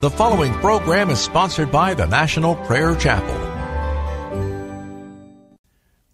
The 0.00 0.10
following 0.10 0.52
program 0.60 1.10
is 1.10 1.18
sponsored 1.18 1.72
by 1.72 1.92
the 1.92 2.06
National 2.06 2.54
Prayer 2.54 2.94
Chapel. 2.94 3.34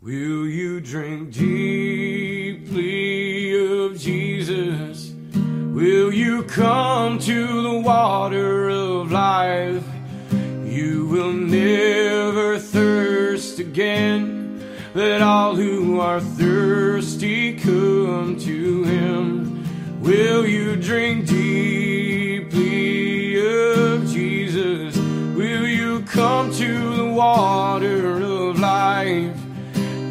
Will 0.01 0.47
you 0.47 0.81
drink 0.81 1.35
deeply 1.35 2.73
of 3.85 4.01
Jesus? 4.01 5.13
Will 5.35 6.11
you 6.15 6.45
come 6.45 7.19
to 7.19 7.63
the 7.63 7.81
water 7.81 8.71
of 8.71 9.13
life? 9.13 9.85
You 10.65 11.07
will 11.09 11.35
never 11.35 12.59
thirst 12.59 13.59
again. 13.59 14.65
Let 14.95 15.21
all 15.21 15.57
who 15.57 16.01
are 16.01 16.23
thirsty 16.23 17.59
come 17.59 18.39
to 18.39 18.85
him. 18.85 20.01
Will 20.01 20.47
you 20.47 20.75
drink 20.77 21.27
deeply 21.27 22.04
come 26.15 26.53
to 26.53 26.95
the 26.95 27.07
water 27.07 28.21
of 28.23 28.61
life? 28.61 29.37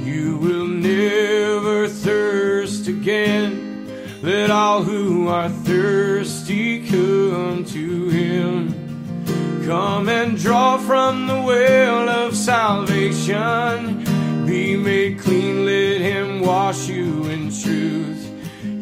You 0.03 0.37
will 0.37 0.67
never 0.67 1.87
thirst 1.87 2.89
again. 2.89 3.87
Let 4.21 4.51
all 4.51 4.83
who 4.83 5.29
are 5.29 5.47
thirsty 5.47 6.85
come 6.89 7.63
to 7.63 8.09
him. 8.09 9.63
Come 9.65 10.09
and 10.09 10.37
draw 10.37 10.77
from 10.77 11.27
the 11.27 11.41
well 11.41 12.09
of 12.09 12.35
salvation. 12.35 14.03
Be 14.45 14.75
made 14.75 15.19
clean, 15.19 15.65
let 15.65 16.01
him 16.01 16.41
wash 16.41 16.89
you 16.89 17.23
in 17.27 17.49
truth. 17.49 18.29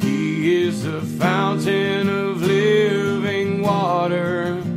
He 0.02 0.64
is 0.64 0.84
the 0.84 1.02
fountain 1.02 2.10
of 2.10 2.42
living 2.42 3.62
water. 3.62 4.71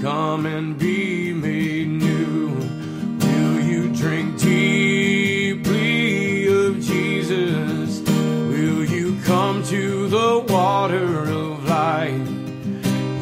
Come 0.00 0.46
and 0.46 0.78
be 0.78 1.34
made 1.34 1.88
new. 1.88 2.54
Will 3.18 3.60
you 3.60 3.94
drink 3.94 4.40
deeply 4.40 6.46
of 6.46 6.80
Jesus? 6.80 8.00
Will 8.08 8.86
you 8.86 9.20
come 9.24 9.62
to 9.64 10.08
the 10.08 10.46
water 10.48 11.28
of 11.28 11.68
life? 11.68 12.28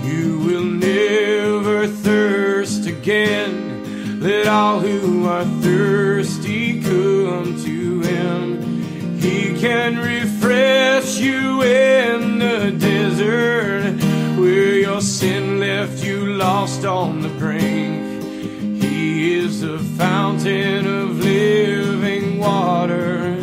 You 0.05 0.39
will 0.39 0.63
never 0.63 1.89
thirst 1.89 2.87
again. 2.87 4.21
Let 4.21 4.47
all 4.47 4.79
who 4.79 5.27
are 5.27 5.47
thirsty 5.61 6.81
come 6.81 7.61
to 7.65 8.01
him. 8.03 9.19
He 9.19 9.61
can 9.61 9.99
refresh 9.99 11.19
you 11.19 11.61
in 11.61 12.39
the 12.39 12.71
desert 12.79 14.01
where 14.39 14.75
your 14.75 15.01
sin 15.01 15.48
left 15.81 16.03
you 16.03 16.27
lost 16.35 16.85
on 16.85 17.21
the 17.21 17.29
brink. 17.29 18.83
He 18.83 19.35
is 19.35 19.61
the 19.61 19.79
fountain 19.79 20.85
of 20.85 21.21
living 21.21 22.41
water. 22.41 23.37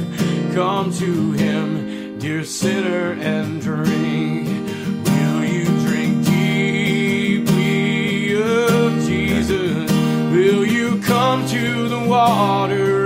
Come 0.53 0.91
to 1.03 1.31
him, 1.31 2.19
dear 2.19 2.43
sinner, 2.43 3.13
and 3.13 3.61
drink. 3.61 4.49
Will 5.07 5.45
you 5.45 5.65
drink 5.87 6.25
deeply 6.25 7.55
of 8.35 8.91
Jesus? 9.05 9.89
Will 10.35 10.65
you 10.65 10.99
come 11.03 11.47
to 11.47 11.87
the 11.87 12.03
water 12.05 13.04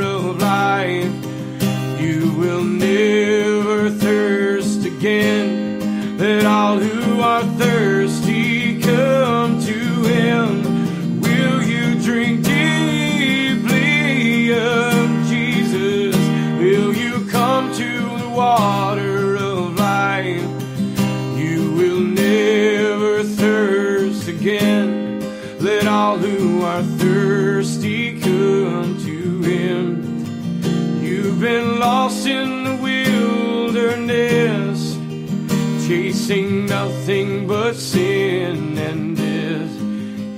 nothing 36.69 37.47
but 37.47 37.75
sin 37.75 38.77
and 38.77 39.17
death. 39.17 39.81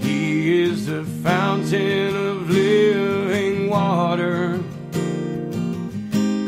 He 0.02 0.64
is 0.64 0.86
the 0.86 1.04
fountain 1.04 2.16
of 2.16 2.50
living 2.50 3.70
water. 3.70 4.64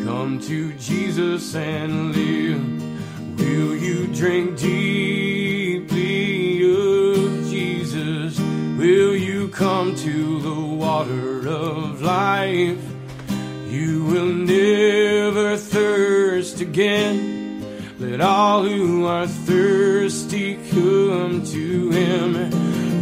Come 0.05 0.39
to 0.44 0.73
Jesus 0.75 1.53
and 1.53 2.16
live. 2.16 2.63
Will 3.38 3.75
you 3.75 4.07
drink 4.13 4.57
deeply 4.57 6.00
of 6.63 7.50
Jesus? 7.50 8.39
Will 8.77 9.15
you 9.15 9.50
come 9.50 9.95
to 9.97 10.39
the 10.39 10.61
water 10.61 11.45
of 11.50 12.01
life? 12.01 12.81
You 13.67 14.05
will 14.05 14.33
never 14.33 15.57
thirst 15.57 16.61
again. 16.61 17.22
Let 18.23 18.29
all 18.31 18.63
who 18.63 19.06
are 19.06 19.28
thirsty 19.28 20.56
come 20.72 21.44
to 21.44 21.89
him. 21.89 22.34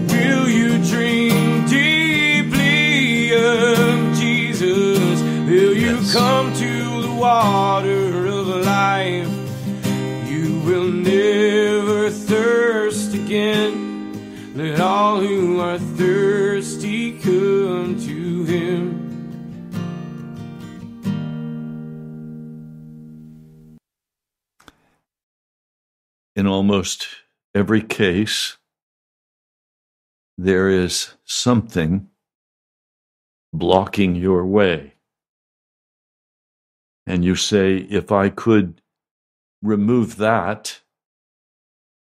Will 0.08 0.50
you 0.50 0.84
drink 0.84 1.70
deeply 1.70 3.36
of 3.36 4.18
Jesus? 4.18 5.22
Will 5.48 5.76
you 5.76 5.98
Yes. 5.98 6.14
come 6.16 6.52
to 6.54 7.02
the 7.04 7.12
water 7.12 8.26
of 8.26 8.48
life? 8.66 9.30
You 10.28 10.60
will 10.66 10.90
never 10.90 12.10
thirst 12.10 13.14
again. 13.14 13.74
Let 14.56 14.82
all 14.82 15.20
who 15.20 15.60
are 15.60 15.78
thirsty 15.78 17.12
come 17.12 17.61
in 26.42 26.48
almost 26.48 27.08
every 27.54 27.84
case, 27.84 28.58
there 30.40 30.70
is 30.70 31.14
something 31.24 32.08
blocking 33.54 34.16
your 34.16 34.44
way. 34.44 34.96
And 37.06 37.24
you 37.24 37.36
say, 37.36 37.78
if 37.78 38.12
I 38.12 38.30
could 38.30 38.82
remove 39.62 40.18
that, 40.18 40.82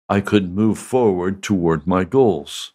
I 0.10 0.20
could 0.20 0.54
move 0.54 0.78
forward 0.78 1.42
toward 1.42 1.88
my 1.88 2.04
goals. 2.04 2.74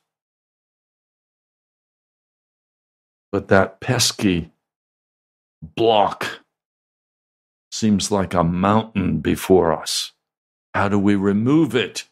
But 3.30 3.48
that 3.48 3.80
pesky 3.80 4.50
block 5.62 6.40
seems 7.70 8.10
like 8.10 8.32
a 8.32 8.42
mountain 8.42 9.18
before 9.18 9.78
us. 9.78 10.12
How 10.74 10.88
do 10.88 10.98
we 10.98 11.16
remove 11.16 11.74
it? 11.74 12.04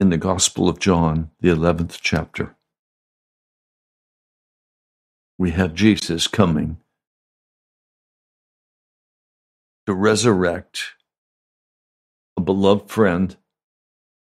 In 0.00 0.10
the 0.10 0.16
Gospel 0.16 0.68
of 0.68 0.78
John, 0.78 1.30
the 1.40 1.48
11th 1.48 1.98
chapter, 2.00 2.56
we 5.36 5.52
have 5.52 5.74
Jesus 5.74 6.26
coming 6.26 6.78
to 9.86 9.94
resurrect 9.94 10.94
a 12.36 12.40
beloved 12.40 12.90
friend, 12.90 13.36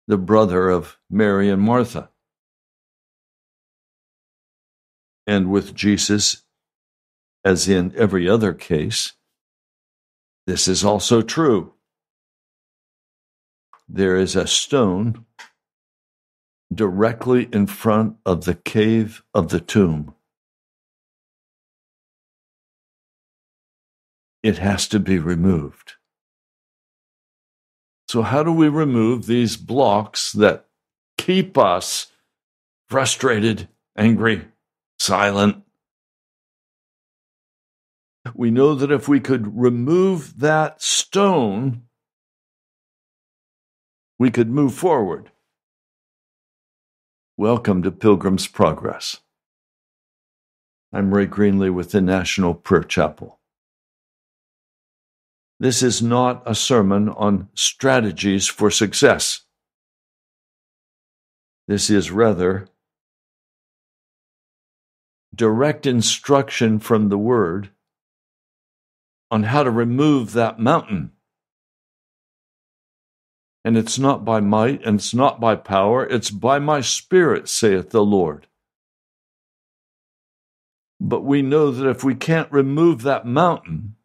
the 0.06 0.18
brother 0.18 0.68
of 0.68 0.98
Mary 1.10 1.48
and 1.50 1.60
Martha. 1.62 2.10
And 5.26 5.50
with 5.50 5.74
Jesus 5.74 6.42
as 7.44 7.69
in 7.69 7.94
every 7.96 8.28
other 8.28 8.52
case, 8.52 9.12
this 10.46 10.69
is 10.69 10.84
also 10.84 11.22
true. 11.22 11.75
There 13.88 14.16
is 14.16 14.37
a 14.37 14.46
stone 14.46 15.25
directly 16.72 17.48
in 17.52 17.66
front 17.66 18.16
of 18.25 18.44
the 18.44 18.54
cave 18.54 19.22
of 19.34 19.48
the 19.48 19.60
tomb. 19.60 20.14
It 24.42 24.58
has 24.58 24.88
to 24.88 25.00
be 25.00 25.19
removed. 25.19 25.94
So, 28.08 28.22
how 28.22 28.42
do 28.42 28.52
we 28.52 28.69
remove 28.69 29.26
these 29.26 29.56
blocks 29.56 30.32
that 30.32 30.66
keep 31.19 31.58
us 31.58 32.08
frustrated, 32.88 33.69
angry, 33.96 34.48
silent? 34.98 35.62
We 38.34 38.50
know 38.50 38.74
that 38.74 38.92
if 38.92 39.08
we 39.08 39.20
could 39.20 39.58
remove 39.58 40.40
that 40.40 40.82
stone 40.82 41.82
we 44.20 44.30
could 44.30 44.50
move 44.50 44.74
forward. 44.74 45.30
Welcome 47.38 47.82
to 47.84 47.90
Pilgrim's 47.90 48.46
Progress. 48.46 49.16
I'm 50.92 51.14
Ray 51.14 51.26
Greenley 51.26 51.72
with 51.72 51.92
the 51.92 52.02
National 52.02 52.52
Prayer 52.52 52.82
Chapel. 52.82 53.40
This 55.58 55.82
is 55.82 56.02
not 56.02 56.42
a 56.44 56.54
sermon 56.54 57.08
on 57.08 57.48
strategies 57.54 58.46
for 58.46 58.70
success. 58.70 59.40
This 61.66 61.88
is 61.88 62.10
rather 62.10 62.68
direct 65.34 65.86
instruction 65.86 66.78
from 66.78 67.08
the 67.08 67.16
Word 67.16 67.70
on 69.30 69.44
how 69.44 69.62
to 69.62 69.70
remove 69.70 70.32
that 70.32 70.58
mountain. 70.58 71.12
And 73.64 73.76
it's 73.76 73.98
not 73.98 74.24
by 74.24 74.40
might 74.40 74.84
and 74.84 74.98
it's 74.98 75.14
not 75.14 75.40
by 75.40 75.54
power, 75.54 76.06
it's 76.06 76.30
by 76.30 76.58
my 76.58 76.80
Spirit, 76.80 77.48
saith 77.48 77.90
the 77.90 78.04
Lord. 78.04 78.46
But 81.00 81.24
we 81.24 81.42
know 81.42 81.70
that 81.70 81.88
if 81.88 82.02
we 82.04 82.14
can't 82.14 82.50
remove 82.52 83.02
that 83.02 83.26
mountain, 83.26 83.96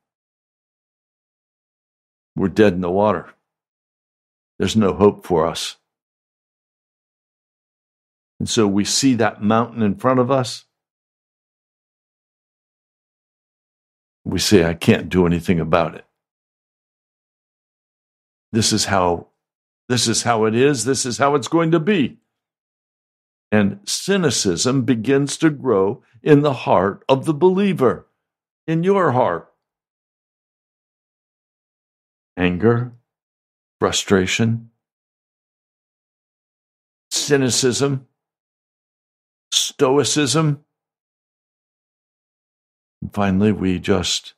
we're 2.35 2.49
dead 2.49 2.73
in 2.73 2.81
the 2.81 2.91
water. 2.91 3.33
There's 4.59 4.75
no 4.75 4.93
hope 4.93 5.25
for 5.25 5.45
us. 5.45 5.77
And 8.39 8.49
so 8.49 8.67
we 8.67 8.85
see 8.85 9.15
that 9.15 9.41
mountain 9.41 9.81
in 9.81 9.95
front 9.95 10.19
of 10.19 10.29
us. 10.29 10.65
We 14.25 14.39
say, 14.39 14.65
I 14.65 14.73
can't 14.73 15.07
do 15.07 15.25
anything 15.25 15.59
about 15.59 15.95
it. 15.95 16.05
This 18.51 18.73
is 18.73 18.85
how 18.85 19.27
this 19.87 20.07
is 20.07 20.23
how 20.23 20.45
it 20.45 20.55
is. 20.55 20.85
This 20.85 21.05
is 21.05 21.19
how 21.19 21.35
it's 21.35 21.47
going 21.47 21.71
to 21.71 21.79
be. 21.79 22.17
And 23.51 23.79
cynicism 23.85 24.81
begins 24.81 25.37
to 25.37 25.49
grow 25.49 26.01
in 26.23 26.41
the 26.41 26.53
heart 26.53 27.03
of 27.07 27.25
the 27.25 27.33
believer, 27.33 28.07
in 28.65 28.83
your 28.83 29.11
heart. 29.11 29.51
Anger, 32.35 32.93
frustration, 33.79 34.71
cynicism, 37.11 38.07
stoicism. 39.51 40.64
And 43.05 43.13
finally, 43.13 43.51
we 43.51 43.77
just 43.77 44.33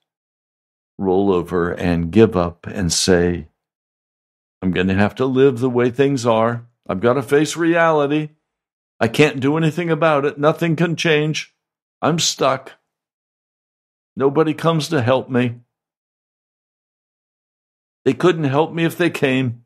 roll 0.98 1.32
over 1.32 1.72
and 1.72 2.12
give 2.12 2.36
up 2.36 2.68
and 2.68 2.92
say, 2.92 3.48
I'm 4.62 4.72
going 4.72 4.88
to 4.88 4.94
have 4.94 5.16
to 5.16 5.26
live 5.26 5.60
the 5.60 5.70
way 5.70 5.90
things 5.90 6.26
are. 6.26 6.68
I've 6.86 7.00
got 7.00 7.14
to 7.14 7.24
face 7.24 7.56
reality. 7.56 8.32
I 9.00 9.08
can't 9.08 9.40
do 9.40 9.56
anything 9.56 9.90
about 9.90 10.26
it. 10.26 10.38
Nothing 10.38 10.76
can 10.76 10.98
change. 10.98 11.56
I'm 12.02 12.20
stuck. 12.20 12.74
Nobody 14.18 14.54
comes 14.54 14.90
to 14.90 15.02
help 15.02 15.30
me. 15.30 15.62
They 18.04 18.14
couldn't 18.14 18.44
help 18.44 18.74
me 18.74 18.84
if 18.84 18.98
they 18.98 19.10
came. 19.10 19.64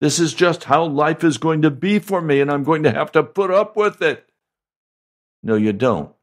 This 0.00 0.18
is 0.18 0.32
just 0.32 0.64
how 0.64 0.84
life 0.84 1.22
is 1.22 1.36
going 1.36 1.60
to 1.60 1.70
be 1.70 1.98
for 1.98 2.22
me, 2.22 2.40
and 2.40 2.50
I'm 2.50 2.64
going 2.64 2.84
to 2.84 2.90
have 2.90 3.12
to 3.12 3.22
put 3.22 3.50
up 3.50 3.76
with 3.76 4.00
it. 4.00 4.30
No, 5.42 5.56
you 5.56 5.74
don't. 5.74 6.14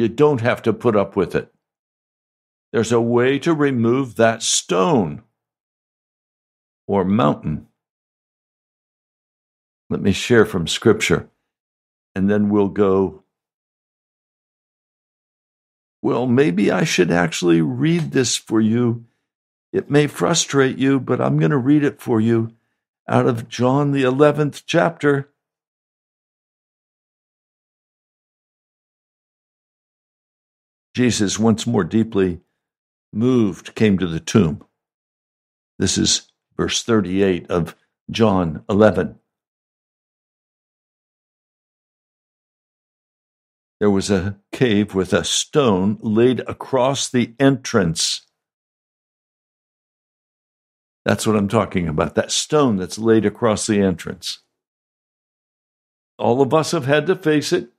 You 0.00 0.08
don't 0.08 0.40
have 0.40 0.62
to 0.62 0.72
put 0.72 0.96
up 0.96 1.14
with 1.14 1.34
it. 1.34 1.52
There's 2.72 2.90
a 2.90 3.02
way 3.02 3.38
to 3.40 3.52
remove 3.52 4.16
that 4.16 4.42
stone 4.42 5.24
or 6.86 7.04
mountain. 7.04 7.66
Let 9.90 10.00
me 10.00 10.12
share 10.12 10.46
from 10.46 10.66
Scripture, 10.66 11.28
and 12.14 12.30
then 12.30 12.48
we'll 12.48 12.70
go. 12.70 13.24
Well, 16.00 16.26
maybe 16.26 16.70
I 16.70 16.84
should 16.84 17.10
actually 17.10 17.60
read 17.60 18.12
this 18.12 18.38
for 18.38 18.58
you. 18.58 19.04
It 19.70 19.90
may 19.90 20.06
frustrate 20.06 20.78
you, 20.78 20.98
but 20.98 21.20
I'm 21.20 21.38
going 21.38 21.50
to 21.50 21.58
read 21.58 21.84
it 21.84 22.00
for 22.00 22.22
you 22.22 22.54
out 23.06 23.26
of 23.26 23.50
John, 23.50 23.92
the 23.92 24.04
11th 24.04 24.62
chapter. 24.64 25.28
Jesus, 30.94 31.38
once 31.38 31.66
more 31.66 31.84
deeply 31.84 32.40
moved, 33.12 33.74
came 33.74 33.98
to 33.98 34.06
the 34.06 34.20
tomb. 34.20 34.64
This 35.78 35.96
is 35.96 36.28
verse 36.56 36.82
38 36.82 37.50
of 37.50 37.76
John 38.10 38.64
11. 38.68 39.18
There 43.78 43.90
was 43.90 44.10
a 44.10 44.38
cave 44.52 44.94
with 44.94 45.14
a 45.14 45.24
stone 45.24 45.98
laid 46.02 46.40
across 46.40 47.08
the 47.08 47.34
entrance. 47.38 48.26
That's 51.06 51.26
what 51.26 51.36
I'm 51.36 51.48
talking 51.48 51.88
about, 51.88 52.14
that 52.14 52.30
stone 52.30 52.76
that's 52.76 52.98
laid 52.98 53.24
across 53.24 53.66
the 53.66 53.80
entrance. 53.80 54.40
All 56.18 56.42
of 56.42 56.52
us 56.52 56.72
have 56.72 56.84
had 56.84 57.06
to 57.06 57.16
face 57.16 57.54
it. 57.54 57.70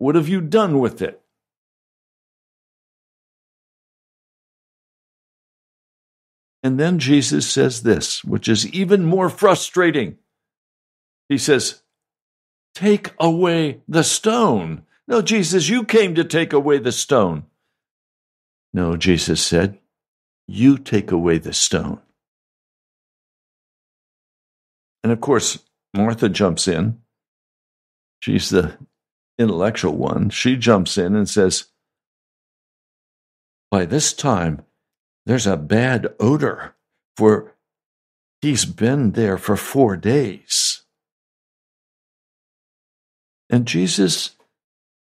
What 0.00 0.14
have 0.14 0.30
you 0.30 0.40
done 0.40 0.78
with 0.78 1.02
it? 1.02 1.20
And 6.62 6.80
then 6.80 6.98
Jesus 6.98 7.46
says 7.46 7.82
this, 7.82 8.24
which 8.24 8.48
is 8.48 8.66
even 8.68 9.04
more 9.04 9.28
frustrating. 9.28 10.16
He 11.28 11.36
says, 11.36 11.82
Take 12.74 13.12
away 13.20 13.82
the 13.86 14.02
stone. 14.02 14.84
No, 15.06 15.20
Jesus, 15.20 15.68
you 15.68 15.84
came 15.84 16.14
to 16.14 16.24
take 16.24 16.54
away 16.54 16.78
the 16.78 16.92
stone. 16.92 17.44
No, 18.72 18.96
Jesus 18.96 19.42
said, 19.42 19.78
You 20.48 20.78
take 20.78 21.12
away 21.12 21.36
the 21.36 21.52
stone. 21.52 22.00
And 25.04 25.12
of 25.12 25.20
course, 25.20 25.58
Martha 25.92 26.30
jumps 26.30 26.66
in. 26.68 27.02
She's 28.20 28.48
the 28.48 28.78
intellectual 29.40 29.96
one. 29.96 30.28
She 30.28 30.56
jumps 30.56 30.98
in 30.98 31.16
and 31.16 31.28
says, 31.28 31.64
By 33.70 33.86
this 33.86 34.12
time, 34.12 34.62
there's 35.24 35.46
a 35.46 35.56
bad 35.56 36.14
odor, 36.20 36.76
for 37.16 37.56
he's 38.42 38.64
been 38.64 39.12
there 39.12 39.38
for 39.38 39.56
four 39.56 39.96
days. 39.96 40.82
And 43.48 43.66
Jesus 43.66 44.36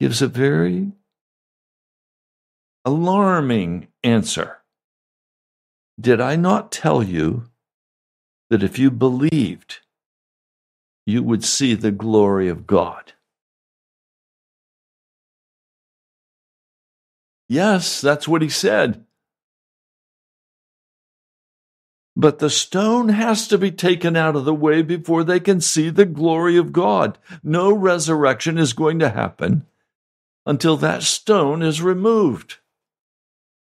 gives 0.01 0.21
a 0.21 0.27
very 0.27 0.93
alarming 2.85 3.89
answer. 4.03 4.59
Did 5.99 6.21
I 6.21 6.37
not 6.37 6.71
tell 6.71 7.03
you 7.03 7.45
that 8.51 8.63
if 8.63 8.79
you 8.79 8.91
believed, 8.91 9.81
you 11.07 11.23
would 11.23 11.45
see 11.45 11.75
the 11.75 11.91
glory 11.91 12.49
of 12.49 12.67
God? 12.67 13.13
Yes, 17.49 18.01
that's 18.01 18.27
what 18.27 18.43
he 18.43 18.49
said. 18.49 19.05
But 22.17 22.39
the 22.39 22.49
stone 22.49 23.11
has 23.11 23.47
to 23.49 23.59
be 23.59 23.71
taken 23.71 24.17
out 24.17 24.37
of 24.37 24.47
the 24.47 24.55
way 24.55 24.81
before 24.81 25.23
they 25.23 25.39
can 25.39 25.61
see 25.61 25.91
the 25.91 26.07
glory 26.07 26.57
of 26.57 26.73
God. 26.73 27.19
No 27.43 27.71
resurrection 27.71 28.57
is 28.57 28.73
going 28.73 28.99
to 29.01 29.11
happen 29.11 29.67
until 30.47 30.79
that 30.79 31.03
stone 31.03 31.63
is 31.63 31.83
removed. 31.83 32.57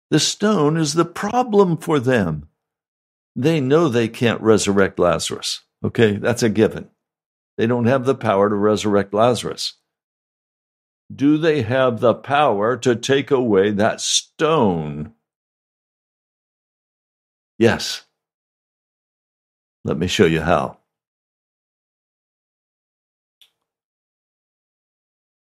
The 0.10 0.20
stone 0.20 0.76
is 0.76 0.96
the 0.96 1.06
problem 1.06 1.78
for 1.78 2.00
them. 2.00 2.48
They 3.36 3.62
know 3.62 3.88
they 3.88 4.08
can't 4.08 4.42
resurrect 4.42 4.98
Lazarus. 4.98 5.62
Okay, 5.86 6.18
that's 6.18 6.44
a 6.44 6.50
given. 6.50 6.90
They 7.58 7.68
don't 7.68 7.86
have 7.86 8.06
the 8.06 8.16
power 8.16 8.50
to 8.50 8.56
resurrect 8.56 9.14
Lazarus. 9.14 9.74
Do 11.14 11.38
they 11.38 11.64
have 11.64 12.00
the 12.00 12.14
power 12.14 12.78
to 12.78 12.96
take 12.96 13.32
away 13.32 13.72
that 13.72 14.00
stone? 14.00 15.14
Yes. 17.58 18.06
Let 19.84 19.98
me 19.98 20.08
show 20.08 20.26
you 20.26 20.42
how. 20.42 20.78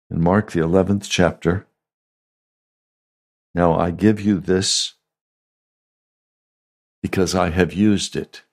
In 0.10 0.22
Mark, 0.22 0.52
the 0.52 0.60
11th 0.60 1.08
chapter, 1.10 1.68
now 3.56 3.78
I 3.78 3.92
give 3.92 4.20
you 4.20 4.40
this 4.40 4.94
because 7.02 7.36
I 7.36 7.52
have 7.52 7.74
used 7.74 8.16
it. 8.16 8.44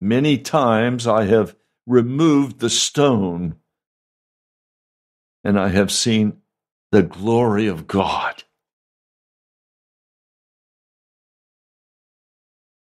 Many 0.00 0.38
times 0.38 1.06
I 1.06 1.24
have 1.24 1.56
removed 1.86 2.60
the 2.60 2.70
stone 2.70 3.56
and 5.44 5.58
I 5.58 5.68
have 5.68 5.90
seen 5.90 6.38
the 6.90 7.02
glory 7.02 7.66
of 7.66 7.86
God. 7.86 8.44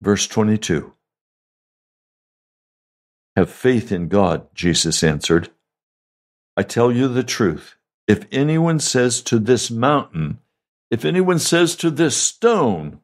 Verse 0.01 0.27
22 0.27 0.93
Have 3.35 3.49
faith 3.49 3.91
in 3.91 4.07
God, 4.07 4.47
Jesus 4.53 5.03
answered. 5.03 5.49
I 6.55 6.63
tell 6.63 6.91
you 6.91 7.07
the 7.07 7.23
truth. 7.23 7.75
If 8.07 8.25
anyone 8.31 8.79
says 8.79 9.21
to 9.23 9.37
this 9.37 9.69
mountain, 9.69 10.39
if 10.89 11.03
anyone 11.03 11.39
says 11.39 11.75
to 11.77 11.91
this 11.91 12.15
stone, 12.15 13.01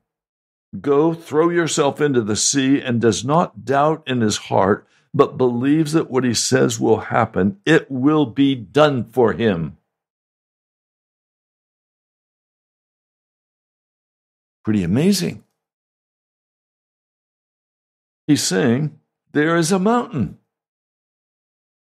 Go 0.80 1.14
throw 1.14 1.50
yourself 1.50 2.02
into 2.02 2.22
the 2.22 2.36
sea, 2.36 2.82
and 2.82 3.00
does 3.00 3.24
not 3.24 3.64
doubt 3.64 4.04
in 4.08 4.22
his 4.22 4.38
heart, 4.38 4.88
but 5.14 5.38
believes 5.38 5.94
that 5.94 6.10
what 6.10 6.24
he 6.24 6.34
says 6.34 6.80
will 6.80 7.00
happen, 7.00 7.60
it 7.66 7.90
will 7.90 8.26
be 8.26 8.56
done 8.56 9.04
for 9.04 9.34
him. 9.34 9.78
Pretty 14.64 14.84
amazing. 14.84 15.44
He's 18.28 18.42
saying, 18.42 19.00
There 19.34 19.58
is 19.58 19.72
a 19.72 19.80
mountain, 19.80 20.38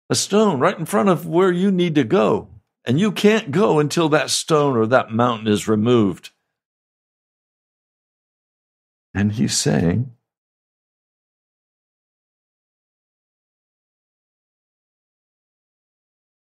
a 0.10 0.16
stone 0.16 0.60
right 0.60 0.78
in 0.78 0.86
front 0.86 1.10
of 1.10 1.28
where 1.28 1.52
you 1.52 1.72
need 1.72 1.96
to 1.96 2.04
go. 2.04 2.50
And 2.86 3.00
you 3.00 3.14
can't 3.14 3.52
go 3.52 3.80
until 3.80 4.10
that 4.10 4.30
stone 4.30 4.76
or 4.76 4.86
that 4.88 5.12
mountain 5.12 5.48
is 5.48 5.70
removed. 5.70 6.32
And 9.14 9.32
he's 9.34 9.56
saying, 9.56 10.12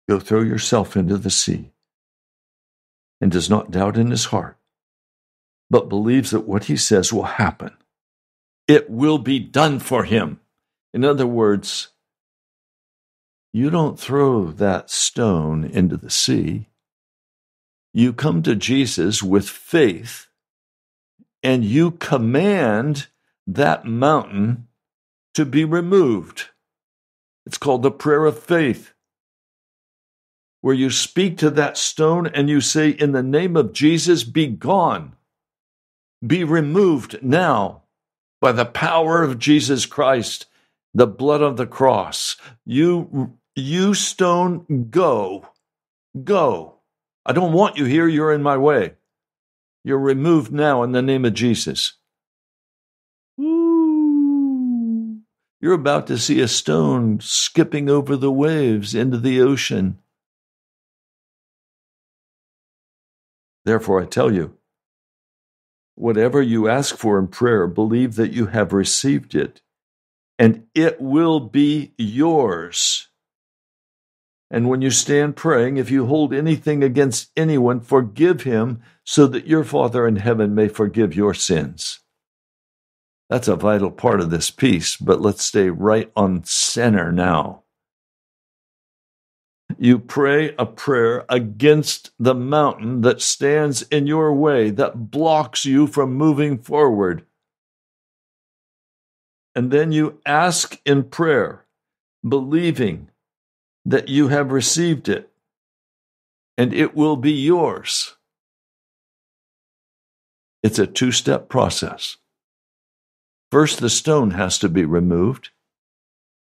Go 0.07 0.19
throw 0.19 0.41
yourself 0.41 0.95
into 0.95 1.17
the 1.17 1.29
sea, 1.29 1.71
and 3.19 3.31
does 3.31 3.49
not 3.49 3.71
doubt 3.71 3.97
in 3.97 4.11
his 4.11 4.25
heart, 4.25 4.57
but 5.69 5.89
believes 5.89 6.31
that 6.31 6.47
what 6.47 6.65
he 6.65 6.77
says 6.77 7.11
will 7.11 7.23
happen. 7.23 7.71
It 8.67 8.89
will 8.89 9.17
be 9.17 9.39
done 9.39 9.79
for 9.79 10.03
him. 10.03 10.39
In 10.93 11.03
other 11.03 11.27
words, 11.27 11.89
you 13.53 13.69
don't 13.69 13.99
throw 13.99 14.51
that 14.51 14.89
stone 14.89 15.63
into 15.65 15.97
the 15.97 16.09
sea. 16.09 16.67
You 17.93 18.13
come 18.13 18.43
to 18.43 18.55
Jesus 18.55 19.23
with 19.23 19.49
faith 19.49 20.27
and 21.41 21.63
you 21.63 21.91
command 21.91 23.07
that 23.45 23.85
mountain 23.85 24.67
to 25.33 25.45
be 25.45 25.63
removed. 25.63 26.49
It's 27.45 27.57
called 27.57 27.83
the 27.83 27.91
prayer 27.91 28.25
of 28.25 28.37
faith, 28.37 28.93
where 30.61 30.75
you 30.75 30.89
speak 30.89 31.37
to 31.37 31.49
that 31.51 31.77
stone 31.77 32.27
and 32.27 32.49
you 32.49 32.61
say, 32.61 32.89
In 32.89 33.11
the 33.11 33.23
name 33.23 33.55
of 33.55 33.73
Jesus, 33.73 34.23
be 34.23 34.47
gone, 34.47 35.15
be 36.25 36.43
removed 36.43 37.19
now 37.21 37.83
by 38.41 38.51
the 38.51 38.65
power 38.65 39.23
of 39.23 39.39
Jesus 39.39 39.85
Christ, 39.85 40.45
the 40.93 41.07
blood 41.07 41.41
of 41.41 41.57
the 41.57 41.67
cross. 41.67 42.37
You 42.65 43.37
you 43.55 43.93
stone, 43.95 44.87
go. 44.91 45.47
Go. 46.23 46.75
I 47.25 47.33
don't 47.33 47.53
want 47.53 47.77
you 47.77 47.85
here. 47.85 48.07
You're 48.07 48.31
in 48.31 48.43
my 48.43 48.57
way. 48.57 48.93
You're 49.83 49.99
removed 49.99 50.51
now 50.51 50.83
in 50.83 50.91
the 50.91 51.01
name 51.01 51.25
of 51.25 51.33
Jesus. 51.33 51.93
You're 55.59 55.73
about 55.73 56.07
to 56.07 56.19
see 56.19 56.39
a 56.39 56.47
stone 56.47 57.19
skipping 57.19 57.89
over 57.89 58.15
the 58.15 58.31
waves 58.31 58.93
into 58.93 59.17
the 59.17 59.41
ocean. 59.41 59.97
Therefore, 63.67 64.01
I 64.01 64.05
tell 64.05 64.33
you, 64.33 64.55
whatever 65.95 66.41
you 66.41 66.69
ask 66.69 66.95
for 66.95 67.19
in 67.19 67.27
prayer, 67.27 67.67
believe 67.67 68.15
that 68.15 68.31
you 68.31 68.45
have 68.45 68.71
received 68.71 69.35
it, 69.35 69.61
and 70.39 70.67
it 70.73 71.01
will 71.01 71.41
be 71.41 71.91
yours. 71.97 73.09
And 74.49 74.69
when 74.69 74.81
you 74.81 74.89
stand 74.89 75.35
praying, 75.35 75.75
if 75.75 75.91
you 75.91 76.05
hold 76.05 76.33
anything 76.33 76.81
against 76.81 77.29
anyone, 77.35 77.81
forgive 77.81 78.43
him 78.43 78.83
so 79.03 79.27
that 79.27 79.47
your 79.47 79.65
Father 79.65 80.07
in 80.07 80.15
heaven 80.15 80.55
may 80.55 80.69
forgive 80.69 81.13
your 81.13 81.33
sins. 81.33 81.99
That's 83.29 83.49
a 83.49 83.57
vital 83.57 83.91
part 83.91 84.21
of 84.21 84.29
this 84.29 84.49
piece, 84.49 84.95
but 84.95 85.19
let's 85.19 85.43
stay 85.43 85.69
right 85.69 86.09
on 86.15 86.45
center 86.45 87.11
now. 87.11 87.63
You 89.79 89.99
pray 89.99 90.55
a 90.57 90.65
prayer 90.65 91.25
against 91.29 92.11
the 92.19 92.33
mountain 92.33 93.01
that 93.01 93.21
stands 93.21 93.83
in 93.83 94.07
your 94.07 94.33
way, 94.33 94.71
that 94.71 95.11
blocks 95.11 95.65
you 95.65 95.85
from 95.85 96.15
moving 96.15 96.57
forward. 96.57 97.25
And 99.55 99.71
then 99.71 99.91
you 99.91 100.19
ask 100.25 100.79
in 100.85 101.03
prayer, 101.03 101.65
believing 102.27 103.09
that 103.85 104.09
you 104.09 104.29
have 104.29 104.51
received 104.51 105.09
it, 105.09 105.31
and 106.57 106.73
it 106.73 106.95
will 106.95 107.15
be 107.15 107.31
yours. 107.31 108.15
It's 110.63 110.79
a 110.79 110.87
two 110.87 111.11
step 111.11 111.49
process. 111.49 112.17
First, 113.51 113.79
the 113.79 113.89
stone 113.89 114.31
has 114.31 114.59
to 114.59 114.69
be 114.69 114.83
removed. 114.85 115.51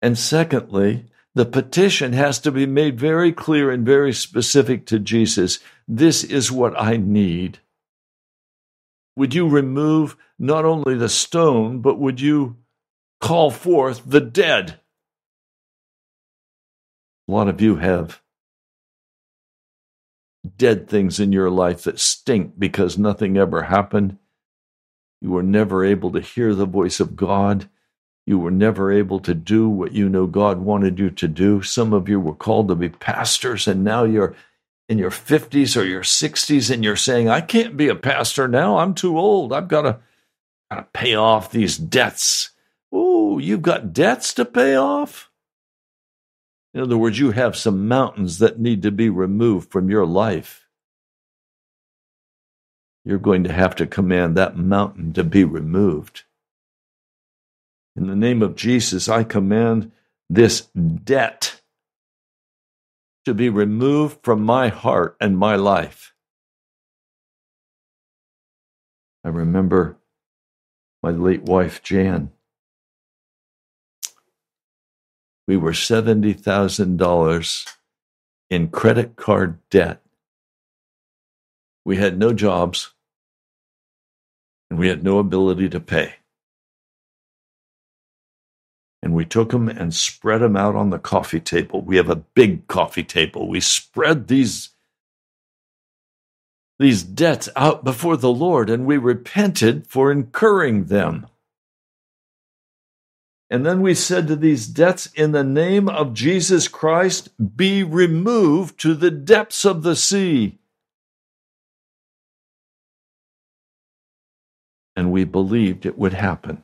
And 0.02 0.18
secondly, 0.18 1.06
the 1.34 1.46
petition 1.46 2.14
has 2.14 2.40
to 2.40 2.52
be 2.52 2.66
made 2.66 3.00
very 3.00 3.32
clear 3.32 3.72
and 3.72 3.86
very 3.86 4.14
specific 4.14 4.86
to 4.88 5.00
Jesus. 5.00 5.60
This 5.88 6.24
is 6.24 6.52
what 6.52 6.80
I 6.80 6.98
need. 6.98 7.60
Would 9.16 9.34
you 9.34 9.48
remove 9.48 10.18
not 10.38 10.66
only 10.66 10.96
the 10.96 11.10
stone, 11.10 11.82
but 11.82 12.00
would 12.00 12.20
you 12.20 12.58
call 13.20 13.52
forth 13.52 14.02
the 14.06 14.22
dead? 14.22 14.80
A 17.28 17.32
lot 17.32 17.48
of 17.48 17.62
you 17.62 17.78
have 17.78 18.22
dead 20.58 20.90
things 20.90 21.20
in 21.20 21.32
your 21.32 21.50
life 21.50 21.84
that 21.84 22.00
stink 22.00 22.58
because 22.58 22.98
nothing 22.98 23.38
ever 23.38 23.64
happened. 23.64 24.18
You 25.22 25.30
were 25.30 25.44
never 25.44 25.86
able 25.86 26.12
to 26.12 26.20
hear 26.20 26.56
the 26.56 26.66
voice 26.66 27.00
of 27.00 27.16
God. 27.16 27.70
You 28.26 28.38
were 28.38 28.52
never 28.52 28.92
able 28.92 29.20
to 29.22 29.34
do 29.34 29.68
what 29.68 29.94
you 29.94 30.08
know 30.08 30.28
God 30.28 30.60
wanted 30.60 31.00
you 31.00 31.10
to 31.10 31.28
do. 31.28 31.62
Some 31.62 31.92
of 31.92 32.08
you 32.08 32.20
were 32.20 32.36
called 32.36 32.68
to 32.68 32.76
be 32.76 32.90
pastors, 32.90 33.68
and 33.68 33.84
now 33.84 34.04
you're 34.04 34.36
in 34.88 34.98
your 34.98 35.12
50s 35.12 35.80
or 35.80 35.84
your 35.84 36.04
60s, 36.04 36.72
and 36.72 36.84
you're 36.84 36.96
saying, 36.96 37.30
I 37.30 37.42
can't 37.42 37.76
be 37.76 37.88
a 37.88 37.96
pastor 37.96 38.48
now. 38.48 38.78
I'm 38.78 38.94
too 38.94 39.18
old. 39.18 39.54
I've 39.54 39.68
got 39.68 39.82
to, 39.82 40.00
pay 40.94 41.16
off 41.16 41.52
these 41.52 41.78
debts. 41.78 42.52
Oh, 42.94 43.40
you've 43.40 43.62
got 43.62 43.92
debts 43.92 44.34
to 44.36 44.46
pay 44.46 44.76
off? 44.76 45.30
In 46.74 46.80
other 46.80 46.98
words, 46.98 47.20
you 47.20 47.32
have 47.32 47.58
some 47.58 47.88
mountains 47.88 48.40
that 48.40 48.60
need 48.60 48.82
to 48.84 48.92
be 48.92 49.10
removed 49.10 49.70
from 49.70 49.90
your 49.90 50.06
life. 50.06 50.70
You're 53.04 53.18
going 53.18 53.44
to 53.44 53.52
have 53.52 53.76
to 53.78 53.88
command 53.88 54.38
that 54.38 54.56
mountain 54.56 55.12
to 55.14 55.24
be 55.24 55.44
removed. 55.44 56.24
In 57.96 58.08
the 58.08 58.16
name 58.16 58.42
of 58.42 58.56
Jesus, 58.56 59.10
I 59.10 59.24
command 59.24 59.92
this 60.30 60.62
debt 60.62 61.62
to 63.26 63.34
be 63.34 63.50
removed 63.50 64.20
from 64.24 64.44
my 64.44 64.70
heart 64.70 65.18
and 65.20 65.38
my 65.38 65.56
life. 65.56 66.14
I 69.24 69.30
remember 69.30 69.98
my 71.04 71.12
late 71.12 71.44
wife, 71.44 71.84
Jan. 71.84 72.32
we 75.52 75.58
were 75.58 75.74
$70,000 75.74 77.76
in 78.50 78.70
credit 78.70 79.18
card 79.18 79.60
debt. 79.70 80.02
We 81.84 81.98
had 81.98 82.18
no 82.18 82.32
jobs 82.32 82.94
and 84.70 84.80
we 84.80 84.88
had 84.88 85.04
no 85.04 85.20
ability 85.20 85.68
to 85.68 85.82
pay. 85.82 86.14
And 89.04 89.16
we 89.16 89.26
took 89.26 89.50
them 89.50 89.68
and 89.68 89.94
spread 89.94 90.42
them 90.42 90.56
out 90.56 90.76
on 90.76 90.92
the 90.92 91.00
coffee 91.00 91.40
table. 91.40 91.82
We 91.82 91.98
have 91.98 92.10
a 92.10 92.16
big 92.16 92.68
coffee 92.68 93.04
table. 93.04 93.50
We 93.50 93.60
spread 93.60 94.28
these, 94.28 94.70
these 96.78 97.04
debts 97.04 97.50
out 97.56 97.84
before 97.84 98.16
the 98.16 98.32
Lord 98.32 98.70
and 98.70 98.86
we 98.86 98.98
repented 98.98 99.88
for 99.88 100.12
incurring 100.12 100.86
them. 100.86 101.26
And 103.50 103.66
then 103.66 103.82
we 103.82 103.96
said 103.96 104.28
to 104.28 104.38
these 104.38 104.66
debts, 104.66 105.08
in 105.08 105.34
the 105.34 105.44
name 105.44 105.90
of 105.90 106.14
Jesus 106.14 106.70
Christ, 106.70 107.30
be 107.58 107.84
removed 107.84 108.80
to 108.80 108.94
the 108.94 109.12
depths 109.12 109.66
of 109.66 109.84
the 109.84 109.96
sea. 109.98 110.60
And 114.96 115.12
we 115.12 115.26
believed 115.26 115.86
it 115.86 115.98
would 115.98 116.14
happen. 116.14 116.64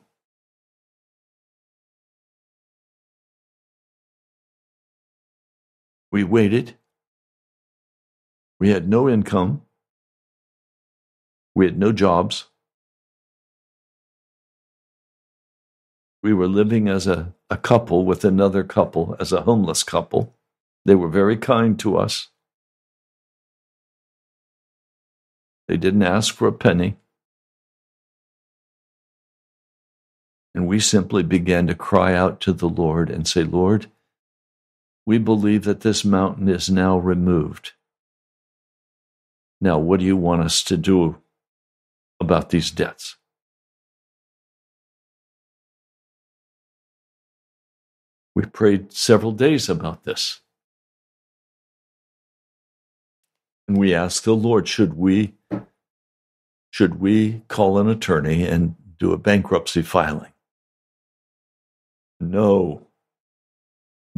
We 6.12 6.24
waited. 6.24 6.74
We 8.60 8.70
had 8.70 8.88
no 8.88 9.08
income. 9.08 9.62
We 11.54 11.66
had 11.66 11.78
no 11.78 11.92
jobs. 11.92 12.46
We 16.22 16.32
were 16.34 16.48
living 16.48 16.88
as 16.88 17.06
a, 17.06 17.34
a 17.50 17.56
couple 17.56 18.04
with 18.04 18.24
another 18.24 18.64
couple, 18.64 19.16
as 19.20 19.32
a 19.32 19.42
homeless 19.42 19.84
couple. 19.84 20.34
They 20.84 20.94
were 20.94 21.08
very 21.08 21.36
kind 21.36 21.78
to 21.80 21.96
us. 21.96 22.28
They 25.68 25.76
didn't 25.76 26.02
ask 26.02 26.34
for 26.34 26.48
a 26.48 26.52
penny. 26.52 26.96
And 30.54 30.66
we 30.66 30.80
simply 30.80 31.22
began 31.22 31.66
to 31.68 31.74
cry 31.74 32.14
out 32.14 32.40
to 32.42 32.52
the 32.52 32.68
Lord 32.68 33.10
and 33.10 33.28
say, 33.28 33.44
Lord, 33.44 33.86
we 35.08 35.16
believe 35.16 35.64
that 35.64 35.80
this 35.80 36.04
mountain 36.04 36.50
is 36.50 36.68
now 36.68 36.98
removed. 36.98 37.72
Now, 39.58 39.78
what 39.78 40.00
do 40.00 40.06
you 40.06 40.18
want 40.18 40.42
us 40.42 40.62
to 40.64 40.76
do 40.76 41.16
about 42.20 42.50
these 42.50 42.70
debts? 42.70 43.16
We 48.34 48.44
prayed 48.44 48.92
several 48.92 49.32
days 49.32 49.70
about 49.70 50.04
this. 50.04 50.40
And 53.66 53.78
we 53.78 53.94
asked 53.94 54.26
the 54.26 54.36
Lord, 54.36 54.68
should 54.68 54.92
we 54.92 55.32
should 56.70 57.00
we 57.00 57.44
call 57.48 57.78
an 57.78 57.88
attorney 57.88 58.46
and 58.46 58.74
do 58.98 59.12
a 59.14 59.16
bankruptcy 59.16 59.80
filing? 59.80 60.34
No. 62.20 62.87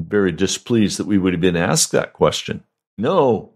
Very 0.04 0.32
displeased 0.32 0.98
that 0.98 1.06
we 1.06 1.18
would 1.18 1.32
have 1.32 1.40
been 1.40 1.56
asked 1.56 1.92
that 1.92 2.12
question. 2.12 2.64
No. 2.98 3.54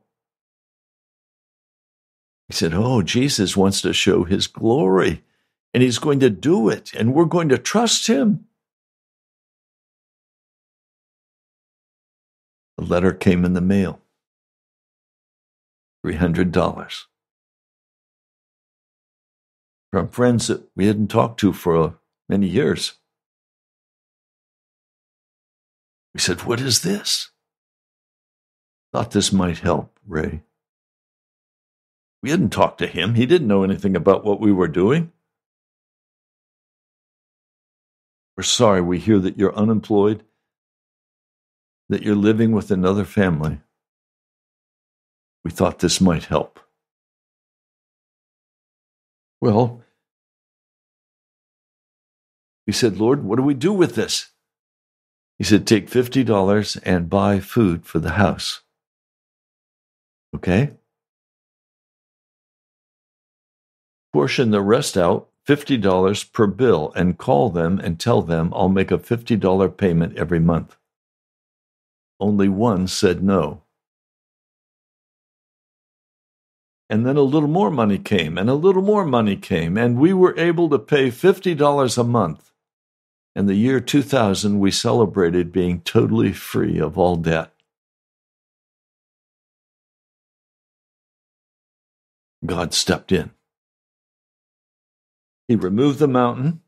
He 2.48 2.54
said, 2.54 2.74
Oh, 2.74 3.02
Jesus 3.02 3.56
wants 3.56 3.80
to 3.82 3.92
show 3.92 4.24
his 4.24 4.46
glory, 4.46 5.22
and 5.72 5.82
he's 5.82 5.98
going 5.98 6.20
to 6.20 6.30
do 6.30 6.68
it, 6.68 6.92
and 6.94 7.14
we're 7.14 7.24
going 7.24 7.48
to 7.48 7.58
trust 7.58 8.06
him. 8.06 8.46
A 12.78 12.82
letter 12.82 13.12
came 13.12 13.44
in 13.44 13.54
the 13.54 13.60
mail 13.60 14.00
$300 16.04 17.04
from 19.92 20.08
friends 20.08 20.48
that 20.48 20.68
we 20.74 20.86
hadn't 20.86 21.08
talked 21.08 21.38
to 21.40 21.52
for 21.52 21.98
many 22.28 22.48
years. 22.48 22.94
We 26.14 26.20
said, 26.20 26.44
What 26.44 26.60
is 26.60 26.82
this? 26.82 27.30
Thought 28.92 29.10
this 29.10 29.32
might 29.32 29.58
help, 29.58 29.98
Ray. 30.06 30.42
We 32.22 32.30
hadn't 32.30 32.50
talked 32.50 32.78
to 32.78 32.86
him. 32.86 33.14
He 33.14 33.26
didn't 33.26 33.48
know 33.48 33.64
anything 33.64 33.96
about 33.96 34.24
what 34.24 34.40
we 34.40 34.52
were 34.52 34.68
doing. 34.68 35.12
We're 38.36 38.44
sorry 38.44 38.80
we 38.80 38.98
hear 38.98 39.18
that 39.18 39.38
you're 39.38 39.54
unemployed, 39.54 40.24
that 41.88 42.02
you're 42.02 42.14
living 42.14 42.52
with 42.52 42.70
another 42.70 43.04
family. 43.04 43.60
We 45.44 45.50
thought 45.50 45.80
this 45.80 46.00
might 46.00 46.24
help. 46.24 46.58
Well, 49.40 49.82
he 52.64 52.72
said, 52.72 52.96
Lord, 52.96 53.22
what 53.22 53.36
do 53.36 53.42
we 53.42 53.54
do 53.54 53.72
with 53.72 53.94
this? 53.94 54.30
He 55.38 55.44
said, 55.44 55.66
take 55.66 55.90
$50 55.90 56.80
and 56.84 57.10
buy 57.10 57.40
food 57.40 57.84
for 57.84 57.98
the 57.98 58.12
house. 58.12 58.62
Okay? 60.34 60.72
Portion 64.12 64.52
the 64.52 64.60
rest 64.60 64.96
out, 64.96 65.28
$50 65.48 66.32
per 66.32 66.46
bill, 66.46 66.92
and 66.94 67.18
call 67.18 67.50
them 67.50 67.80
and 67.80 67.98
tell 67.98 68.22
them 68.22 68.52
I'll 68.54 68.68
make 68.68 68.92
a 68.92 68.98
$50 68.98 69.76
payment 69.76 70.16
every 70.16 70.40
month. 70.40 70.76
Only 72.20 72.48
one 72.48 72.86
said 72.86 73.22
no. 73.22 73.62
And 76.88 77.04
then 77.04 77.16
a 77.16 77.22
little 77.22 77.48
more 77.48 77.70
money 77.70 77.98
came, 77.98 78.38
and 78.38 78.48
a 78.48 78.54
little 78.54 78.82
more 78.82 79.04
money 79.04 79.36
came, 79.36 79.76
and 79.76 79.98
we 79.98 80.12
were 80.12 80.38
able 80.38 80.68
to 80.68 80.78
pay 80.78 81.08
$50 81.08 81.98
a 81.98 82.04
month. 82.04 82.52
In 83.36 83.46
the 83.46 83.54
year 83.54 83.80
2000, 83.80 84.60
we 84.60 84.70
celebrated 84.70 85.50
being 85.50 85.80
totally 85.80 86.32
free 86.32 86.78
of 86.78 86.96
all 86.96 87.16
debt. 87.16 87.52
God 92.46 92.72
stepped 92.74 93.10
in. 93.10 93.30
He 95.48 95.56
removed 95.56 95.98
the 95.98 96.08
mountain. 96.08 96.60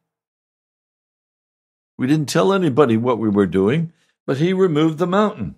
We 1.99 2.07
didn't 2.07 2.29
tell 2.29 2.53
anybody 2.53 2.97
what 2.97 3.19
we 3.19 3.29
were 3.29 3.47
doing, 3.47 3.93
but 4.27 4.39
He 4.39 4.53
removed 4.53 4.99
the 4.99 5.07
mountain. 5.07 5.55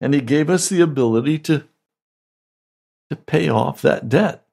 And 0.00 0.14
He 0.14 0.20
gave 0.20 0.50
us 0.50 0.68
the 0.68 0.80
ability 0.80 1.38
to, 1.40 1.64
to 3.08 3.16
pay 3.16 3.48
off 3.48 3.82
that 3.82 4.08
debt. 4.08 4.44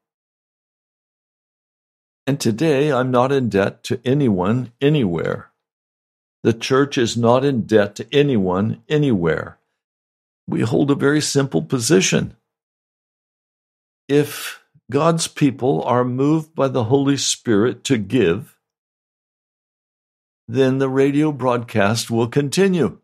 And 2.28 2.42
today 2.42 2.92
I'm 2.92 3.10
not 3.10 3.32
in 3.32 3.48
debt 3.48 3.84
to 3.86 4.02
anyone 4.04 4.74
anywhere. 4.82 5.50
The 6.44 6.52
church 6.52 6.98
is 6.98 7.16
not 7.16 7.46
in 7.46 7.62
debt 7.62 7.96
to 7.96 8.08
anyone 8.14 8.84
anywhere. 8.90 9.60
We 10.46 10.62
hold 10.62 10.92
a 10.92 10.96
very 10.96 11.22
simple 11.22 11.62
position. 11.62 12.36
If 14.10 14.62
God's 14.92 15.28
people 15.28 15.84
are 15.84 16.04
moved 16.04 16.54
by 16.54 16.68
the 16.68 16.86
Holy 16.86 17.18
Spirit 17.18 17.86
to 17.86 17.98
give, 17.98 18.58
then 20.50 20.78
the 20.78 20.90
radio 20.90 21.32
broadcast 21.32 22.12
will 22.12 22.28
continue. 22.28 23.00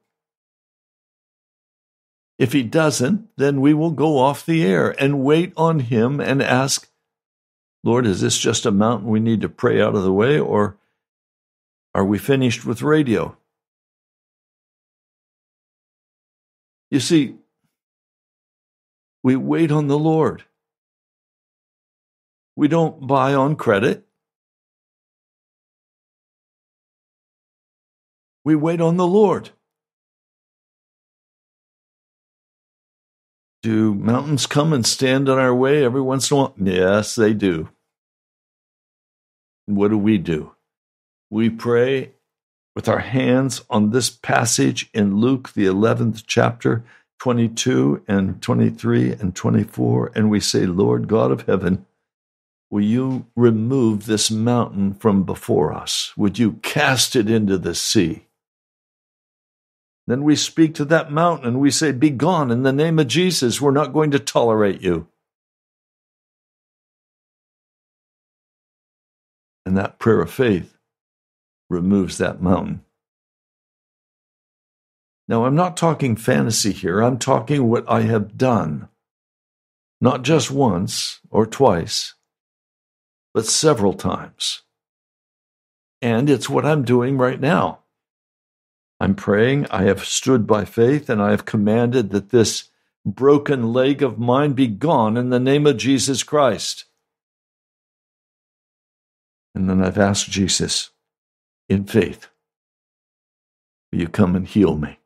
If 2.37 2.51
he 2.51 2.63
doesn't, 2.63 3.29
then 3.37 3.61
we 3.61 3.73
will 3.73 3.91
go 3.91 4.17
off 4.17 4.45
the 4.45 4.65
air 4.65 4.93
and 5.01 5.23
wait 5.23 5.53
on 5.55 5.79
him 5.79 6.19
and 6.19 6.41
ask, 6.41 6.89
Lord, 7.83 8.05
is 8.05 8.21
this 8.21 8.37
just 8.37 8.65
a 8.65 8.71
mountain 8.71 9.09
we 9.09 9.19
need 9.19 9.41
to 9.41 9.49
pray 9.49 9.81
out 9.81 9.95
of 9.95 10.03
the 10.03 10.13
way, 10.13 10.39
or 10.39 10.77
are 11.93 12.05
we 12.05 12.17
finished 12.17 12.65
with 12.65 12.81
radio? 12.81 13.37
You 16.89 16.99
see, 16.99 17.35
we 19.21 19.35
wait 19.35 19.71
on 19.71 19.87
the 19.87 19.97
Lord. 19.97 20.43
We 22.55 22.67
don't 22.67 23.07
buy 23.07 23.33
on 23.33 23.55
credit. 23.55 24.05
We 28.45 28.55
wait 28.55 28.79
on 28.79 28.97
the 28.97 29.07
Lord. 29.07 29.49
Do 33.63 33.95
mountains 33.95 34.45
come 34.45 34.73
and 34.73 34.85
stand 34.85 35.29
in 35.29 35.39
our 35.39 35.55
way 35.55 35.85
every 35.85 36.01
once 36.01 36.29
in 36.29 36.35
a 36.35 36.39
while? 36.41 36.53
Yes, 36.57 37.15
they 37.15 37.33
do. 37.33 37.69
what 39.65 39.87
do 39.87 39.97
we 39.97 40.17
do? 40.17 40.51
We 41.29 41.49
pray 41.49 42.11
with 42.75 42.89
our 42.89 42.99
hands 42.99 43.63
on 43.69 43.91
this 43.91 44.09
passage 44.09 44.89
in 44.93 45.15
Luke, 45.15 45.53
the 45.53 45.65
11th 45.65 46.25
chapter, 46.27 46.83
22 47.19 48.03
and 48.05 48.41
23 48.41 49.13
and 49.13 49.33
24, 49.33 50.11
and 50.13 50.29
we 50.29 50.41
say, 50.41 50.65
Lord 50.65 51.07
God 51.07 51.31
of 51.31 51.45
heaven, 51.45 51.85
will 52.69 52.83
you 52.83 53.27
remove 53.33 54.07
this 54.07 54.29
mountain 54.29 54.93
from 54.93 55.23
before 55.23 55.71
us? 55.71 56.11
Would 56.17 56.37
you 56.37 56.53
cast 56.63 57.15
it 57.15 57.29
into 57.29 57.57
the 57.57 57.75
sea? 57.75 58.25
Then 60.07 60.23
we 60.23 60.35
speak 60.35 60.75
to 60.75 60.85
that 60.85 61.11
mountain 61.11 61.47
and 61.47 61.59
we 61.59 61.71
say, 61.71 61.91
Be 61.91 62.09
gone 62.09 62.51
in 62.51 62.63
the 62.63 62.73
name 62.73 62.99
of 62.99 63.07
Jesus. 63.07 63.61
We're 63.61 63.71
not 63.71 63.93
going 63.93 64.11
to 64.11 64.19
tolerate 64.19 64.81
you. 64.81 65.07
And 69.65 69.77
that 69.77 69.97
prayer 69.97 70.21
of 70.21 70.31
faith 70.31 70.77
removes 71.69 72.17
that 72.17 72.41
mountain. 72.41 72.83
Now, 75.27 75.45
I'm 75.45 75.55
not 75.55 75.77
talking 75.77 76.17
fantasy 76.17 76.73
here. 76.73 77.01
I'm 77.01 77.17
talking 77.17 77.69
what 77.69 77.89
I 77.89 78.01
have 78.01 78.37
done. 78.37 78.89
Not 80.01 80.23
just 80.23 80.51
once 80.51 81.21
or 81.29 81.45
twice, 81.45 82.15
but 83.33 83.45
several 83.45 83.93
times. 83.93 84.63
And 86.01 86.29
it's 86.29 86.49
what 86.49 86.65
I'm 86.65 86.83
doing 86.83 87.17
right 87.17 87.39
now. 87.39 87.82
I'm 89.03 89.15
praying, 89.15 89.67
I 89.69 89.83
have 89.83 90.05
stood 90.05 90.47
by 90.47 90.63
faith, 90.63 91.09
and 91.09 91.21
I 91.21 91.31
have 91.31 91.43
commanded 91.43 92.11
that 92.11 92.29
this 92.29 92.69
broken 93.05 93.73
leg 93.73 94.01
of 94.01 94.17
mine 94.17 94.53
be 94.53 94.67
gone 94.67 95.17
in 95.17 95.29
the 95.29 95.41
name 95.41 95.67
of 95.67 95.75
Jesus 95.75 96.23
Christ. 96.23 96.85
And 99.53 99.69
then 99.69 99.83
I've 99.83 99.97
asked 99.97 100.29
Jesus, 100.29 100.91
in 101.67 101.83
faith, 101.83 102.29
will 103.91 103.99
you 103.99 104.07
come 104.07 104.37
and 104.37 104.47
heal 104.47 104.77
me? 104.77 104.99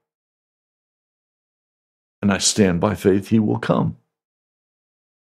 And 2.21 2.31
I 2.31 2.37
stand 2.37 2.79
by 2.79 2.93
faith, 2.93 3.29
he 3.29 3.39
will 3.39 3.57
come. 3.57 3.97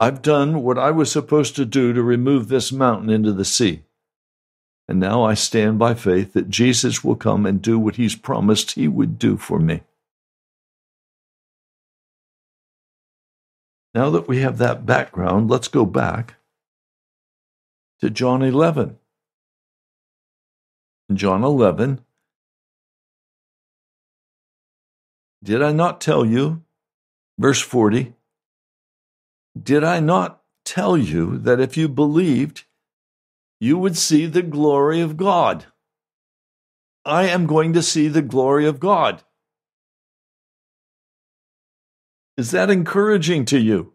I've 0.02 0.22
done 0.22 0.64
what 0.64 0.78
I 0.78 0.92
was 0.92 1.10
supposed 1.10 1.56
to 1.56 1.64
do 1.64 1.94
to 1.94 2.04
remove 2.04 2.50
this 2.50 2.74
mountain 2.74 3.10
into 3.10 3.32
the 3.32 3.46
sea. 3.46 3.84
And 4.90 5.00
now 5.00 5.24
I 5.24 5.36
stand 5.36 5.78
by 5.78 5.94
faith 5.94 6.34
that 6.34 6.50
Jesus 6.50 7.04
will 7.04 7.16
come 7.16 7.46
and 7.46 7.62
do 7.62 7.78
what 7.78 7.98
he's 7.98 8.16
promised 8.16 8.72
he 8.72 8.88
would 8.88 9.20
do 9.20 9.38
for 9.38 9.60
me. 9.60 9.82
Now 13.94 14.10
that 14.10 14.28
we 14.28 14.40
have 14.40 14.58
that 14.58 14.88
background, 14.88 15.48
let's 15.48 15.68
go 15.68 15.86
back 15.86 16.38
to 18.02 18.10
John 18.10 18.42
11. 18.42 18.98
In 21.08 21.18
John 21.18 21.44
11, 21.44 22.04
did 25.44 25.62
I 25.62 25.72
not 25.72 26.02
tell 26.02 26.26
you, 26.26 26.64
verse 27.38 27.62
40, 27.62 28.16
did 29.62 29.84
I 29.84 30.00
not 30.00 30.42
tell 30.66 30.98
you 30.98 31.38
that 31.38 31.60
if 31.60 31.78
you 31.78 31.88
believed, 31.88 32.64
you 33.60 33.78
would 33.78 33.98
see 33.98 34.26
the 34.26 34.42
glory 34.42 35.02
of 35.02 35.18
God. 35.18 35.66
I 37.06 37.24
am 37.28 37.46
going 37.48 37.74
to 37.74 37.82
see 37.82 38.08
the 38.08 38.22
glory 38.22 38.66
of 38.66 38.80
God. 38.80 39.24
Is 42.38 42.52
that 42.52 42.70
encouraging 42.70 43.46
to 43.46 43.60
you? 43.60 43.94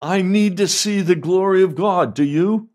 I 0.00 0.22
need 0.22 0.56
to 0.56 0.66
see 0.66 1.00
the 1.00 1.14
glory 1.14 1.62
of 1.62 1.74
God. 1.74 2.14
Do 2.14 2.24
you? 2.24 2.70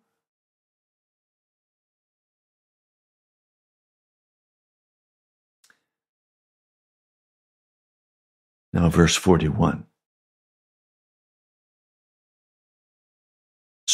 Now, 8.72 8.90
verse 8.90 9.16
41. 9.16 9.86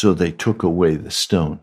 So 0.04 0.12
they 0.12 0.32
took 0.32 0.62
away 0.62 0.96
the 0.96 1.10
stone. 1.10 1.60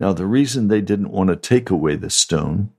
Now, 0.00 0.14
the 0.14 0.24
reason 0.24 0.68
they 0.68 0.80
didn't 0.80 1.10
want 1.10 1.28
to 1.28 1.36
take 1.36 1.68
away 1.68 1.94
the 1.94 2.08
stone 2.08 2.70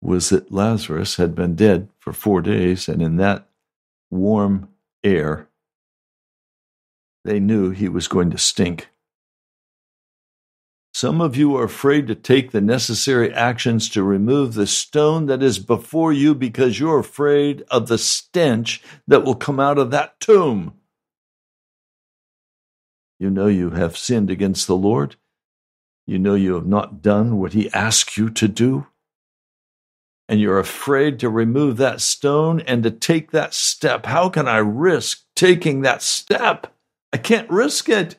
was 0.00 0.28
that 0.28 0.52
Lazarus 0.52 1.16
had 1.16 1.34
been 1.34 1.56
dead 1.56 1.88
for 1.98 2.12
four 2.12 2.40
days, 2.40 2.88
and 2.88 3.02
in 3.02 3.16
that 3.16 3.48
warm 4.12 4.68
air, 5.02 5.48
they 7.24 7.40
knew 7.40 7.70
he 7.70 7.88
was 7.88 8.06
going 8.06 8.30
to 8.30 8.38
stink. 8.38 8.90
Some 10.92 11.20
of 11.20 11.36
you 11.36 11.56
are 11.56 11.64
afraid 11.64 12.08
to 12.08 12.14
take 12.14 12.50
the 12.50 12.60
necessary 12.60 13.32
actions 13.32 13.88
to 13.90 14.02
remove 14.02 14.54
the 14.54 14.66
stone 14.66 15.26
that 15.26 15.42
is 15.42 15.58
before 15.58 16.12
you 16.12 16.34
because 16.34 16.80
you're 16.80 16.98
afraid 16.98 17.62
of 17.70 17.86
the 17.86 17.98
stench 17.98 18.82
that 19.06 19.24
will 19.24 19.36
come 19.36 19.60
out 19.60 19.78
of 19.78 19.92
that 19.92 20.18
tomb. 20.18 20.74
You 23.20 23.30
know 23.30 23.46
you 23.46 23.70
have 23.70 23.96
sinned 23.96 24.30
against 24.30 24.66
the 24.66 24.76
Lord. 24.76 25.16
You 26.06 26.18
know 26.18 26.34
you 26.34 26.54
have 26.54 26.66
not 26.66 27.02
done 27.02 27.38
what 27.38 27.52
He 27.52 27.70
asked 27.72 28.16
you 28.16 28.30
to 28.30 28.48
do. 28.48 28.86
And 30.28 30.40
you're 30.40 30.58
afraid 30.58 31.20
to 31.20 31.28
remove 31.28 31.76
that 31.76 32.00
stone 32.00 32.60
and 32.60 32.82
to 32.82 32.90
take 32.90 33.30
that 33.30 33.54
step. 33.54 34.06
How 34.06 34.28
can 34.28 34.48
I 34.48 34.58
risk 34.58 35.24
taking 35.36 35.82
that 35.82 36.02
step? 36.02 36.72
I 37.12 37.16
can't 37.16 37.50
risk 37.50 37.88
it. 37.88 38.16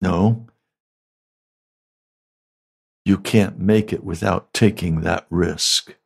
No. 0.00 0.46
You 3.04 3.18
can't 3.18 3.58
make 3.58 3.92
it 3.92 4.04
without 4.04 4.52
taking 4.52 5.00
that 5.00 5.26
risk. 5.30 5.96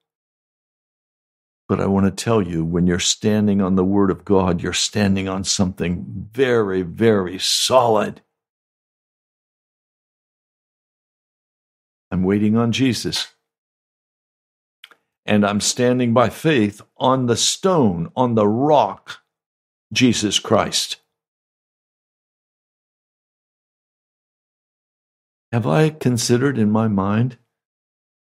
But 1.69 1.81
I 1.81 1.87
want 1.87 2.05
to 2.07 2.25
tell 2.25 2.43
you 2.43 2.65
when 2.65 2.87
you're 2.87 2.99
standing 2.99 3.61
on 3.61 3.75
the 3.77 3.85
Word 3.85 4.11
of 4.11 4.25
God, 4.25 4.63
you're 4.63 4.73
standing 4.73 5.29
on 5.29 5.45
something 5.45 6.05
very, 6.33 6.83
very 6.83 7.39
solid. 7.39 8.21
I'm 12.11 12.23
waiting 12.23 12.57
on 12.57 12.71
Jesus. 12.71 13.29
And 15.27 15.45
I'm 15.45 15.61
standing 15.61 16.13
by 16.13 16.29
faith 16.29 16.83
on 16.99 17.27
the 17.27 17.37
stone, 17.37 18.13
on 18.15 18.35
the 18.35 18.47
rock, 18.47 19.23
Jesus 19.93 20.39
Christ. 20.39 20.97
Have 25.55 25.69
I 25.69 25.91
considered 25.91 26.59
in 26.59 26.73
my 26.73 26.89
mind 26.89 27.39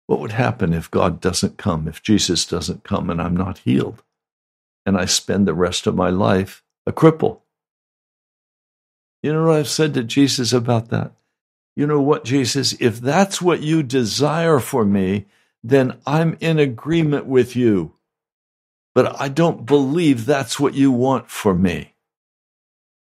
what 0.06 0.20
would 0.20 0.34
happen 0.34 0.72
if 0.72 0.92
God 0.92 1.20
doesn't 1.20 1.58
come, 1.58 1.88
if 1.88 2.04
Jesus 2.04 2.46
doesn't 2.46 2.84
come 2.84 3.10
and 3.10 3.20
I'm 3.20 3.36
not 3.36 3.58
healed, 3.58 4.04
and 4.86 4.96
I 4.96 5.06
spend 5.06 5.48
the 5.48 5.56
rest 5.56 5.88
of 5.88 5.96
my 5.96 6.12
life 6.12 6.62
a 6.86 6.94
cripple? 6.94 7.40
You 9.24 9.34
know 9.34 9.48
what 9.48 9.56
I've 9.56 9.68
said 9.68 9.96
to 9.96 10.04
Jesus 10.04 10.54
about 10.54 10.90
that? 10.90 11.14
You 11.76 11.88
know 11.88 12.00
what, 12.00 12.24
Jesus? 12.24 12.74
If 12.80 13.02
that's 13.02 13.42
what 13.42 13.64
you 13.64 13.82
desire 13.82 14.60
for 14.60 14.86
me, 14.86 15.26
then 15.64 15.98
I'm 16.06 16.38
in 16.40 16.60
agreement 16.60 17.26
with 17.26 17.56
you. 17.56 17.94
But 18.94 19.20
I 19.20 19.28
don't 19.28 19.66
believe 19.66 20.28
that's 20.28 20.60
what 20.60 20.76
you 20.76 20.92
want 20.92 21.32
for 21.32 21.56
me. 21.56 21.93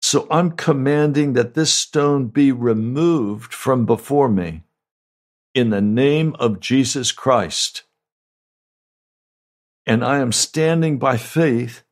So 0.10 0.26
I'm 0.32 0.52
commanding 0.52 1.34
that 1.34 1.54
this 1.54 1.74
stone 1.74 2.28
be 2.28 2.54
removed 2.54 3.54
from 3.54 3.86
before 3.86 4.30
me 4.30 4.64
in 5.54 5.70
the 5.70 5.82
name 5.82 6.34
of 6.40 6.62
Jesus 6.62 7.12
Christ. 7.12 7.84
And 9.86 10.06
I 10.06 10.20
am 10.20 10.32
standing 10.32 10.98
by 10.98 11.18
faith 11.18 11.84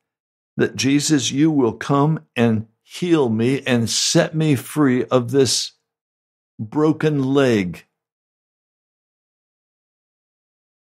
that 0.56 0.76
Jesus, 0.76 1.30
you 1.30 1.50
will 1.50 1.74
come 1.74 2.20
and 2.34 2.68
heal 2.82 3.28
me 3.28 3.60
and 3.66 3.90
set 3.90 4.34
me 4.34 4.54
free 4.54 5.04
of 5.04 5.30
this 5.30 5.72
broken 6.58 7.22
leg. 7.22 7.84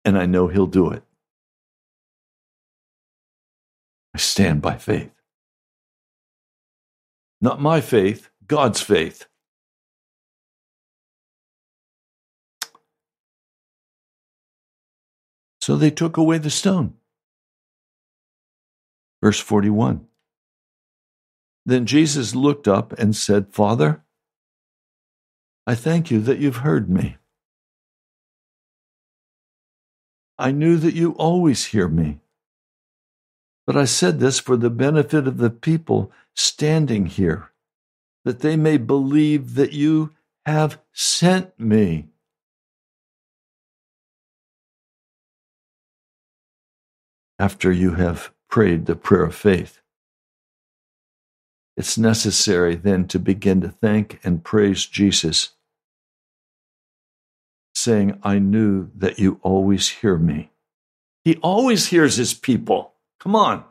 And 0.04 0.18
I 0.18 0.26
know 0.26 0.48
He'll 0.48 0.66
do 0.66 0.90
it. 0.90 1.04
I 4.16 4.18
stand 4.18 4.64
by 4.64 4.78
faith. 4.78 5.19
Not 7.42 7.62
my 7.62 7.82
faith, 7.82 8.30
God's 8.48 8.82
faith. 8.82 9.26
So 15.62 15.76
they 15.76 15.92
took 15.92 16.18
away 16.18 16.38
the 16.40 16.50
stone. 16.50 16.96
Verse 19.22 19.40
41. 19.40 20.08
Then 21.66 21.86
Jesus 21.86 22.34
looked 22.34 22.68
up 22.68 22.94
and 22.94 23.16
said, 23.16 23.54
Father, 23.54 24.02
I 25.68 25.76
thank 25.76 26.10
you 26.10 26.20
that 26.22 26.40
you've 26.40 26.58
heard 26.58 26.90
me. 26.90 27.18
I 30.40 30.52
knew 30.52 30.78
that 30.78 30.96
you 30.96 31.12
always 31.12 31.66
hear 31.66 31.88
me. 31.88 32.22
But 33.68 33.78
I 33.78 33.86
said 33.86 34.20
this 34.20 34.40
for 34.40 34.58
the 34.58 34.72
benefit 34.72 35.28
of 35.28 35.38
the 35.38 35.52
people 35.52 36.12
standing 36.40 37.06
here, 37.06 37.52
that 38.24 38.40
they 38.40 38.56
may 38.56 38.78
believe 38.78 39.56
that 39.56 39.74
you 39.74 40.12
have 40.46 40.80
sent 40.94 41.60
me. 41.60 42.08
After 47.38 47.72
you 47.72 47.94
have 47.94 48.32
prayed 48.50 48.86
the 48.86 48.96
prayer 48.96 49.24
of 49.24 49.36
faith, 49.36 49.82
it's 51.78 51.98
necessary 51.98 52.76
then 52.76 53.08
to 53.08 53.20
begin 53.20 53.62
to 53.62 53.70
thank 53.70 54.20
and 54.24 54.44
praise 54.44 54.86
Jesus, 54.86 55.52
saying, 57.74 58.20
I 58.24 58.40
knew 58.40 58.90
that 58.96 59.20
you 59.20 59.40
always 59.42 59.88
hear 59.88 60.18
me. 60.18 60.52
He 61.24 61.38
always 61.38 61.88
hears 61.88 62.18
his 62.18 62.34
people. 62.34 62.94
Come 63.20 63.36
on. 63.36 63.64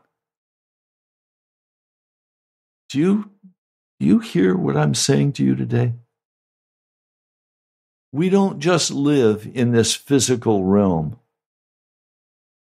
Do 2.88 2.98
you, 2.98 3.30
do 4.00 4.06
you 4.06 4.18
hear 4.20 4.56
what 4.56 4.76
I'm 4.76 4.94
saying 4.94 5.32
to 5.34 5.44
you 5.44 5.54
today? 5.54 5.92
We 8.12 8.30
don't 8.30 8.60
just 8.60 8.90
live 8.90 9.48
in 9.52 9.72
this 9.72 9.94
physical 9.94 10.64
realm. 10.64 11.18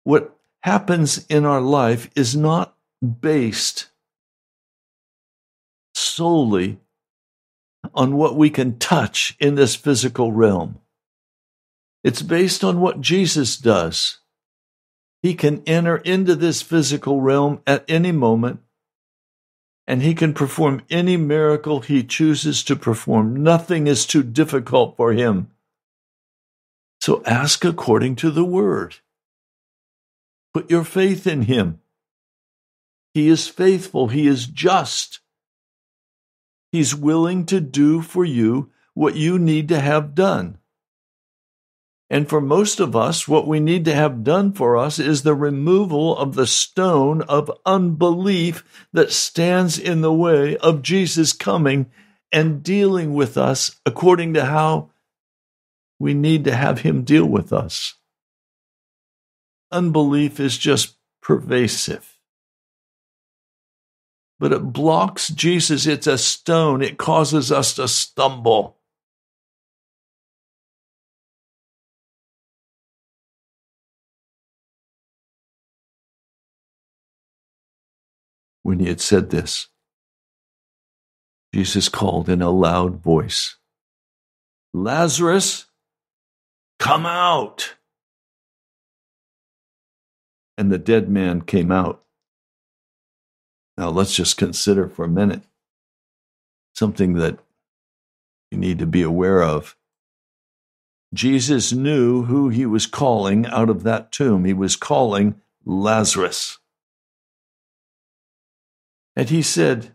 What 0.04 0.38
happens 0.62 1.26
in 1.28 1.46
our 1.46 1.62
life 1.62 2.10
is 2.16 2.36
not 2.36 2.76
based 3.02 3.88
solely 5.96 6.80
on 7.94 8.16
what 8.16 8.36
we 8.36 8.50
can 8.50 8.78
touch 8.78 9.36
in 9.40 9.56
this 9.56 9.76
physical 9.76 10.32
realm. 10.32 10.80
It's 12.04 12.22
based 12.22 12.64
on 12.64 12.80
what 12.80 13.02
Jesus 13.02 13.58
does. 13.58 14.20
He 15.22 15.36
can 15.36 15.64
enter 15.66 15.98
into 15.98 16.36
this 16.36 16.62
physical 16.62 17.22
realm 17.22 17.62
at 17.66 17.86
any 17.88 18.12
moment 18.12 18.60
and 19.88 20.02
he 20.02 20.14
can 20.14 20.34
perform 20.34 20.82
any 20.90 21.18
miracle 21.18 21.82
he 21.82 22.04
chooses 22.04 22.64
to 22.64 22.76
perform. 22.76 23.44
Nothing 23.44 23.88
is 23.88 24.06
too 24.06 24.24
difficult 24.24 24.96
for 24.96 25.14
him. 25.14 25.52
So 27.02 27.22
ask 27.26 27.66
according 27.66 28.16
to 28.18 28.32
the 28.32 28.46
word. 28.46 28.96
Put 30.54 30.70
your 30.70 30.84
faith 30.84 31.28
in 31.28 31.44
him. 31.44 31.82
He 33.14 33.28
is 33.28 33.48
faithful. 33.48 34.08
He 34.08 34.28
is 34.28 34.46
just. 34.46 35.20
He's 36.72 36.96
willing 36.96 37.46
to 37.48 37.60
do 37.60 38.02
for 38.02 38.24
you 38.24 38.72
what 38.94 39.16
you 39.16 39.38
need 39.38 39.68
to 39.70 39.80
have 39.80 40.16
done. 40.16 40.58
And 42.14 42.30
for 42.30 42.40
most 42.40 42.80
of 42.80 42.96
us, 42.96 43.28
what 43.28 43.48
we 43.48 43.60
need 43.60 43.86
to 43.86 43.96
have 43.96 44.24
done 44.24 44.54
for 44.54 44.78
us 44.78 45.00
is 45.00 45.24
the 45.24 45.34
removal 45.34 46.16
of 46.16 46.36
the 46.36 46.46
stone 46.46 47.24
of 47.24 47.50
unbelief 47.66 48.86
that 48.94 49.12
stands 49.12 49.80
in 49.80 50.02
the 50.02 50.14
way 50.14 50.56
of 50.58 50.84
Jesus 50.84 51.34
coming 51.34 51.90
and 52.32 52.62
dealing 52.62 53.16
with 53.16 53.36
us 53.36 53.82
according 53.84 54.36
to 54.36 54.46
how 54.46 54.92
we 55.98 56.14
need 56.14 56.44
to 56.44 56.56
have 56.56 56.82
him 56.82 57.02
deal 57.02 57.26
with 57.26 57.52
us. 57.52 57.96
Unbelief 59.72 60.40
is 60.40 60.56
just 60.60 60.96
pervasive. 61.20 62.20
But 64.40 64.54
it 64.54 64.72
blocks 64.72 65.30
Jesus. 65.30 65.88
It's 65.88 66.06
a 66.06 66.20
stone. 66.20 66.84
It 66.84 67.00
causes 67.00 67.52
us 67.52 67.74
to 67.74 67.88
stumble. 67.88 68.78
When 78.64 78.80
he 78.80 78.88
had 78.88 79.02
said 79.02 79.30
this, 79.30 79.68
Jesus 81.54 81.90
called 81.90 82.30
in 82.30 82.42
a 82.42 82.50
loud 82.50 83.02
voice, 83.02 83.58
Lazarus, 84.74 85.66
Come 86.80 87.06
out! 87.06 87.76
And 90.58 90.72
the 90.72 90.78
dead 90.78 91.10
man 91.10 91.42
came 91.42 91.72
out. 91.72 92.04
Now 93.78 93.90
let's 93.90 94.16
just 94.16 94.38
consider 94.38 94.88
for 94.88 95.06
a 95.06 95.10
minute 95.10 95.44
something 96.76 97.14
that 97.14 97.40
you 98.52 98.58
need 98.58 98.80
to 98.80 98.86
be 98.86 99.02
aware 99.02 99.42
of. 99.44 99.76
Jesus 101.14 101.72
knew 101.72 102.24
who 102.24 102.50
he 102.50 102.66
was 102.66 102.88
calling 102.88 103.46
out 103.46 103.70
of 103.70 103.84
that 103.84 104.12
tomb. 104.12 104.46
He 104.46 104.54
was 104.54 104.76
calling 104.76 105.40
Lazarus. 105.66 106.60
And 109.16 109.30
he 109.30 109.42
said, 109.42 109.94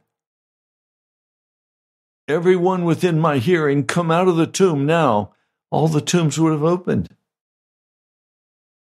Everyone 2.27 2.85
within 2.85 3.19
my 3.19 3.39
hearing, 3.39 3.85
come 3.85 4.11
out 4.11 4.29
of 4.29 4.37
the 4.37 4.47
tomb 4.47 4.85
now 4.85 5.33
all 5.71 5.89
the 5.89 6.01
tombs 6.01 6.39
would 6.39 6.53
have 6.53 6.65
opened. 6.65 7.15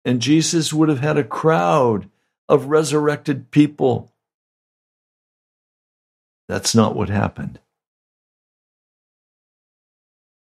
And 0.04 0.20
Jesus 0.20 0.72
would 0.72 0.88
have 0.88 1.00
had 1.00 1.18
a 1.18 1.24
crowd 1.24 2.08
of 2.48 2.66
resurrected 2.66 3.50
people. 3.50 4.12
That's 6.48 6.74
not 6.74 6.96
what 6.96 7.08
happened. 7.08 7.60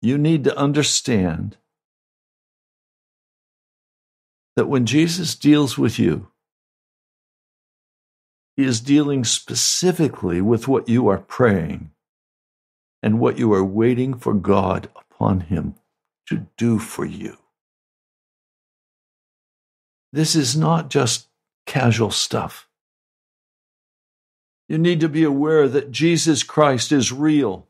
You 0.02 0.16
need 0.16 0.44
to 0.44 0.56
understand 0.56 1.56
that 4.56 4.66
when 4.66 4.86
Jesus 4.86 5.34
deals 5.34 5.76
with 5.76 5.98
you, 5.98 6.28
he 8.60 8.66
is 8.66 8.82
dealing 8.82 9.24
specifically 9.24 10.42
with 10.42 10.68
what 10.68 10.86
you 10.86 11.08
are 11.08 11.16
praying 11.16 11.90
and 13.02 13.18
what 13.18 13.38
you 13.38 13.50
are 13.54 13.64
waiting 13.64 14.12
for 14.12 14.34
God 14.34 14.90
upon 14.94 15.40
him 15.40 15.76
to 16.26 16.46
do 16.58 16.78
for 16.78 17.06
you. 17.06 17.38
This 20.12 20.36
is 20.36 20.54
not 20.54 20.90
just 20.90 21.28
casual 21.64 22.10
stuff. 22.10 22.68
You 24.68 24.76
need 24.76 25.00
to 25.00 25.08
be 25.08 25.24
aware 25.24 25.66
that 25.66 25.90
Jesus 25.90 26.42
Christ 26.42 26.92
is 26.92 27.10
real. 27.10 27.66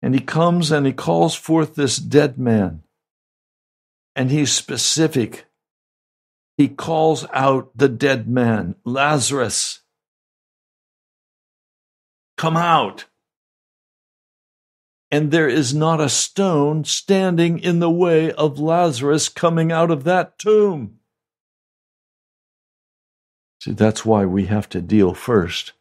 And 0.00 0.14
he 0.14 0.20
comes 0.20 0.72
and 0.72 0.86
he 0.86 0.94
calls 0.94 1.34
forth 1.34 1.74
this 1.74 1.98
dead 1.98 2.38
man. 2.38 2.84
And 4.14 4.30
he's 4.30 4.50
specific. 4.50 5.44
He 6.56 6.68
calls 6.68 7.26
out 7.32 7.70
the 7.76 7.88
dead 7.88 8.28
man, 8.28 8.76
Lazarus, 8.84 9.80
come 12.36 12.56
out 12.56 13.06
and 15.10 15.30
there 15.30 15.48
is 15.48 15.72
not 15.72 16.00
a 16.00 16.08
stone 16.08 16.84
standing 16.84 17.58
in 17.58 17.78
the 17.78 17.90
way 17.90 18.32
of 18.32 18.58
Lazarus 18.58 19.28
coming 19.28 19.70
out 19.70 19.90
of 19.90 20.04
that 20.04 20.38
tomb. 20.38 20.98
See, 23.62 23.72
that's 23.72 24.04
why 24.04 24.26
we 24.26 24.46
have 24.46 24.68
to 24.70 24.80
deal 24.80 25.14
first 25.14 25.72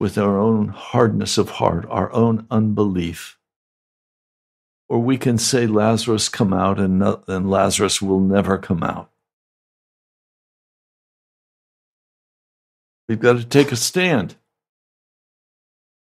with 0.00 0.18
our 0.18 0.38
own 0.38 0.68
hardness 0.68 1.38
of 1.38 1.50
heart, 1.50 1.86
our 1.88 2.12
own 2.12 2.46
unbelief. 2.50 3.38
Or 4.88 4.98
we 4.98 5.18
can 5.18 5.38
say, 5.38 5.66
Lazarus, 5.66 6.28
come 6.28 6.52
out, 6.52 6.78
and, 6.78 7.02
and 7.28 7.50
Lazarus 7.50 8.02
will 8.02 8.20
never 8.20 8.58
come 8.58 8.82
out. 8.82 9.10
We've 13.08 13.20
got 13.20 13.34
to 13.34 13.44
take 13.44 13.72
a 13.72 13.76
stand. 13.76 14.36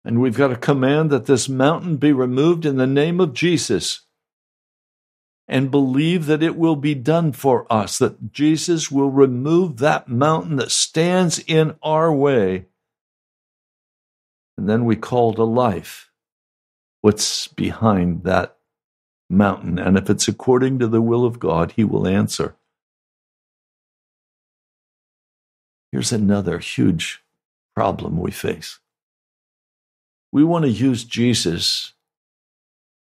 And 0.06 0.22
we've 0.22 0.38
got 0.38 0.50
to 0.50 0.56
command 0.56 1.10
that 1.12 1.26
this 1.26 1.48
mountain 1.48 1.98
be 1.98 2.12
removed 2.12 2.66
in 2.66 2.78
the 2.78 2.88
name 2.88 3.20
of 3.20 3.34
Jesus 3.34 4.02
and 5.48 5.72
believe 5.72 6.26
that 6.26 6.44
it 6.44 6.56
will 6.56 6.76
be 6.76 6.96
done 6.96 7.32
for 7.32 7.66
us, 7.72 7.98
that 8.00 8.32
Jesus 8.32 8.92
will 8.92 9.10
remove 9.10 9.78
that 9.78 10.08
mountain 10.08 10.58
that 10.58 10.72
stands 10.72 11.40
in 11.40 11.76
our 11.82 12.14
way. 12.14 12.66
And 14.58 14.70
then 14.70 14.86
we 14.86 14.96
call 14.96 15.34
to 15.34 15.44
life 15.44 16.12
what's 17.02 17.48
behind 17.48 18.24
that 18.24 18.58
mountain. 19.30 19.80
And 19.80 19.98
if 19.98 20.10
it's 20.10 20.28
according 20.28 20.80
to 20.80 20.88
the 20.88 21.02
will 21.02 21.26
of 21.26 21.40
God, 21.40 21.74
He 21.74 21.84
will 21.84 22.08
answer. 22.08 22.56
Here's 25.94 26.12
another 26.12 26.58
huge 26.58 27.22
problem 27.76 28.20
we 28.20 28.32
face 28.32 28.80
we 30.32 30.44
want 30.44 30.66
to 30.66 30.72
use 30.72 31.04
Jesus 31.04 31.94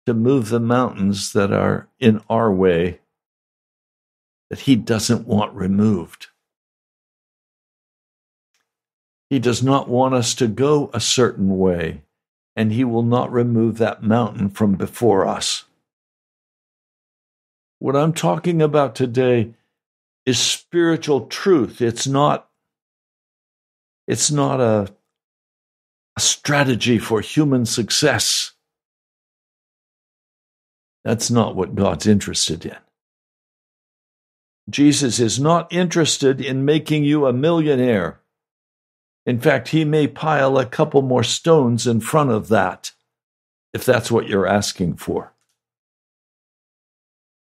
to 0.04 0.12
move 0.12 0.50
the 0.50 0.60
mountains 0.60 1.32
that 1.32 1.50
are 1.54 1.88
in 1.98 2.20
our 2.28 2.52
way 2.52 3.00
that 4.50 4.60
he 4.60 4.76
doesn't 4.76 5.26
want 5.26 5.54
removed. 5.54 6.26
He 9.30 9.38
does 9.38 9.62
not 9.62 9.88
want 9.88 10.12
us 10.12 10.34
to 10.34 10.46
go 10.46 10.90
a 10.92 11.00
certain 11.00 11.56
way, 11.56 12.02
and 12.54 12.74
he 12.74 12.84
will 12.84 13.02
not 13.02 13.32
remove 13.32 13.78
that 13.78 14.02
mountain 14.02 14.50
from 14.50 14.74
before 14.74 15.26
us. 15.26 15.64
What 17.78 17.96
I'm 17.96 18.12
talking 18.12 18.60
about 18.60 18.94
today 18.94 19.54
is 20.26 20.38
spiritual 20.38 21.22
truth. 21.28 21.80
It's 21.80 22.06
not 22.06 22.50
it's 24.12 24.30
not 24.30 24.60
a 24.60 24.94
a 26.16 26.20
strategy 26.20 26.98
for 26.98 27.22
human 27.22 27.64
success. 27.64 28.52
That's 31.04 31.30
not 31.30 31.56
what 31.56 31.74
God's 31.74 32.06
interested 32.06 32.66
in. 32.66 32.76
Jesus 34.68 35.18
is 35.18 35.40
not 35.40 35.72
interested 35.72 36.40
in 36.40 36.66
making 36.66 37.04
you 37.04 37.26
a 37.26 37.32
millionaire. 37.32 38.20
In 39.24 39.40
fact, 39.40 39.68
he 39.68 39.84
may 39.84 40.06
pile 40.06 40.58
a 40.58 40.66
couple 40.66 41.00
more 41.00 41.24
stones 41.24 41.86
in 41.86 42.00
front 42.00 42.30
of 42.30 42.48
that, 42.48 42.92
if 43.72 43.84
that's 43.84 44.10
what 44.10 44.28
you're 44.28 44.46
asking 44.46 44.96
for. 44.96 45.32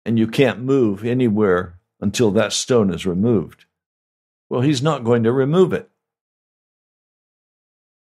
And 0.04 0.18
you 0.18 0.26
can't 0.26 0.60
move 0.60 1.04
anywhere 1.04 1.78
until 2.00 2.30
that 2.32 2.52
stone 2.52 2.92
is 2.92 3.04
removed. 3.04 3.66
Well, 4.48 4.62
he's 4.62 4.82
not 4.82 5.04
going 5.04 5.24
to 5.24 5.32
remove 5.32 5.74
it. 5.74 5.90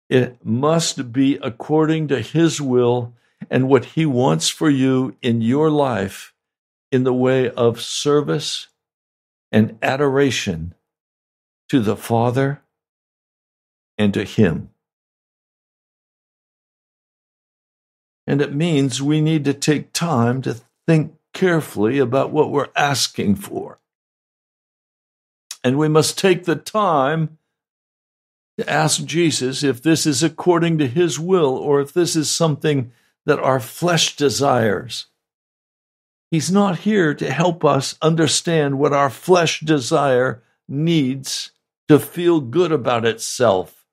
It 0.08 0.44
must 0.44 1.12
be 1.12 1.38
according 1.42 2.08
to 2.08 2.20
His 2.20 2.60
will 2.60 3.14
and 3.50 3.68
what 3.68 3.84
He 3.84 4.06
wants 4.06 4.48
for 4.48 4.70
you 4.70 5.16
in 5.20 5.42
your 5.42 5.70
life 5.70 6.32
in 6.90 7.04
the 7.04 7.12
way 7.12 7.50
of 7.50 7.80
service 7.80 8.68
and 9.52 9.78
adoration 9.82 10.74
to 11.68 11.80
the 11.80 11.96
Father 11.96 12.62
and 13.98 14.14
to 14.14 14.24
Him. 14.24 14.70
And 18.26 18.42
it 18.42 18.54
means 18.54 19.00
we 19.00 19.20
need 19.20 19.44
to 19.44 19.54
take 19.54 19.92
time 19.92 20.42
to 20.42 20.60
think 20.86 21.14
carefully 21.32 21.98
about 21.98 22.30
what 22.30 22.50
we're 22.50 22.68
asking 22.76 23.36
for. 23.36 23.78
And 25.64 25.78
we 25.78 25.88
must 25.88 26.18
take 26.18 26.44
the 26.44 26.56
time 26.56 27.37
ask 28.66 29.04
Jesus 29.04 29.62
if 29.62 29.82
this 29.82 30.06
is 30.06 30.22
according 30.22 30.78
to 30.78 30.86
his 30.86 31.18
will 31.18 31.56
or 31.56 31.80
if 31.80 31.92
this 31.92 32.16
is 32.16 32.30
something 32.30 32.92
that 33.26 33.38
our 33.38 33.60
flesh 33.60 34.16
desires. 34.16 35.06
He's 36.30 36.50
not 36.50 36.80
here 36.80 37.14
to 37.14 37.30
help 37.30 37.64
us 37.64 37.96
understand 38.02 38.78
what 38.78 38.92
our 38.92 39.10
flesh 39.10 39.60
desire 39.60 40.42
needs 40.66 41.52
to 41.88 41.98
feel 41.98 42.40
good 42.40 42.72
about 42.72 43.04
itself. 43.04 43.86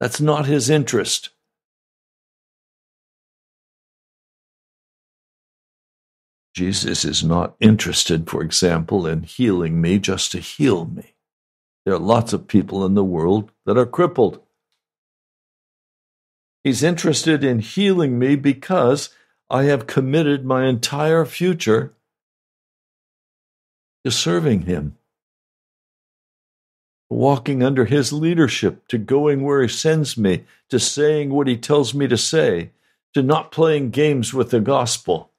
That's 0.00 0.20
not 0.20 0.46
his 0.46 0.70
interest. 0.70 1.30
Jesus 6.54 7.04
is 7.04 7.22
not 7.22 7.54
interested, 7.60 8.30
for 8.30 8.42
example, 8.42 9.06
in 9.06 9.24
healing 9.24 9.80
me 9.80 9.98
just 9.98 10.32
to 10.32 10.40
heal 10.40 10.86
me. 10.86 11.15
There 11.86 11.94
are 11.94 12.00
lots 12.00 12.32
of 12.32 12.48
people 12.48 12.84
in 12.84 12.94
the 12.94 13.04
world 13.04 13.52
that 13.64 13.78
are 13.78 13.86
crippled. 13.86 14.40
He's 16.64 16.82
interested 16.82 17.44
in 17.44 17.60
healing 17.60 18.18
me 18.18 18.34
because 18.34 19.10
I 19.48 19.64
have 19.64 19.86
committed 19.86 20.44
my 20.44 20.66
entire 20.66 21.24
future 21.24 21.94
to 24.04 24.10
serving 24.10 24.62
Him, 24.62 24.98
walking 27.08 27.62
under 27.62 27.84
His 27.84 28.12
leadership, 28.12 28.88
to 28.88 28.98
going 28.98 29.44
where 29.44 29.62
He 29.62 29.68
sends 29.68 30.18
me, 30.18 30.42
to 30.70 30.80
saying 30.80 31.30
what 31.30 31.46
He 31.46 31.56
tells 31.56 31.94
me 31.94 32.08
to 32.08 32.18
say, 32.18 32.72
to 33.14 33.22
not 33.22 33.52
playing 33.52 33.90
games 33.90 34.34
with 34.34 34.50
the 34.50 34.60
gospel. 34.60 35.30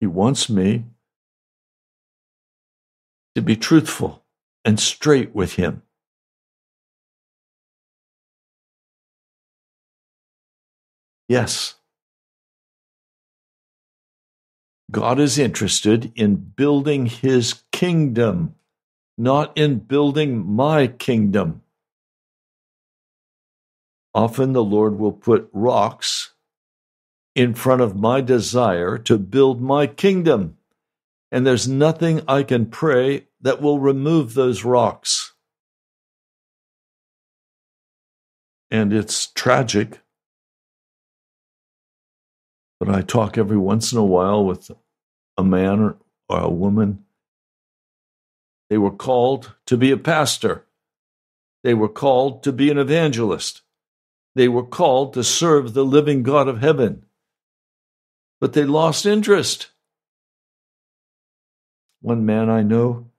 He 0.00 0.08
wants 0.08 0.50
me 0.50 0.86
to 3.36 3.42
be 3.42 3.54
truthful 3.54 4.24
and 4.64 4.80
straight 4.80 5.34
with 5.34 5.52
Him. 5.52 5.82
Yes. 11.28 11.74
God 14.90 15.20
is 15.20 15.38
interested 15.38 16.12
in 16.14 16.36
building 16.36 17.06
his 17.06 17.62
kingdom, 17.72 18.54
not 19.18 19.56
in 19.58 19.80
building 19.80 20.46
my 20.46 20.86
kingdom. 20.86 21.62
Often 24.14 24.54
the 24.54 24.64
Lord 24.64 24.98
will 24.98 25.12
put 25.12 25.50
rocks 25.52 26.32
in 27.34 27.52
front 27.52 27.82
of 27.82 27.96
my 27.96 28.22
desire 28.22 28.96
to 28.96 29.18
build 29.18 29.60
my 29.60 29.86
kingdom, 29.86 30.55
and 31.36 31.46
there's 31.46 31.68
nothing 31.68 32.22
I 32.26 32.44
can 32.44 32.64
pray 32.64 33.26
that 33.42 33.60
will 33.60 33.78
remove 33.78 34.32
those 34.32 34.64
rocks. 34.64 35.34
And 38.70 38.90
it's 38.90 39.26
tragic 39.26 40.00
but 42.78 42.88
I 42.88 43.02
talk 43.02 43.36
every 43.36 43.58
once 43.58 43.92
in 43.92 43.98
a 43.98 44.04
while 44.04 44.44
with 44.44 44.70
a 45.36 45.44
man 45.44 45.80
or, 45.80 45.96
or 46.28 46.40
a 46.40 46.48
woman. 46.48 47.04
They 48.70 48.78
were 48.78 48.90
called 48.90 49.54
to 49.66 49.76
be 49.76 49.90
a 49.90 49.96
pastor. 49.96 50.64
They 51.64 51.74
were 51.74 51.88
called 51.88 52.42
to 52.44 52.52
be 52.52 52.70
an 52.70 52.78
evangelist. 52.78 53.62
They 54.34 54.48
were 54.48 54.64
called 54.64 55.14
to 55.14 55.24
serve 55.24 55.74
the 55.74 55.84
living 55.84 56.22
God 56.22 56.48
of 56.48 56.60
heaven. 56.60 57.04
But 58.40 58.52
they 58.52 58.64
lost 58.64 59.06
interest. 59.06 59.70
One 62.00 62.24
man 62.24 62.48
I 62.48 62.62
know, 62.62 63.10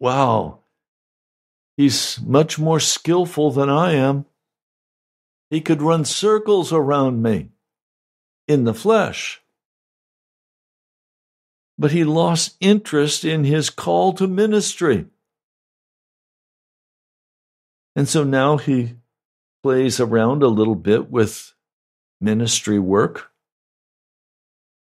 wow, 0.00 0.60
he's 1.76 2.20
much 2.20 2.58
more 2.58 2.80
skillful 2.80 3.50
than 3.50 3.70
I 3.70 3.92
am. 3.92 4.26
He 5.50 5.60
could 5.60 5.82
run 5.82 6.04
circles 6.04 6.72
around 6.72 7.22
me 7.22 7.50
in 8.48 8.64
the 8.64 8.74
flesh. 8.74 9.40
But 11.78 11.92
he 11.92 12.04
lost 12.04 12.56
interest 12.60 13.24
in 13.24 13.44
his 13.44 13.70
call 13.70 14.12
to 14.14 14.26
ministry. 14.26 15.06
And 17.96 18.08
so 18.08 18.24
now 18.24 18.56
he 18.56 18.96
plays 19.62 20.00
around 20.00 20.42
a 20.42 20.48
little 20.48 20.74
bit 20.74 21.10
with 21.10 21.54
ministry 22.20 22.78
work. 22.78 23.30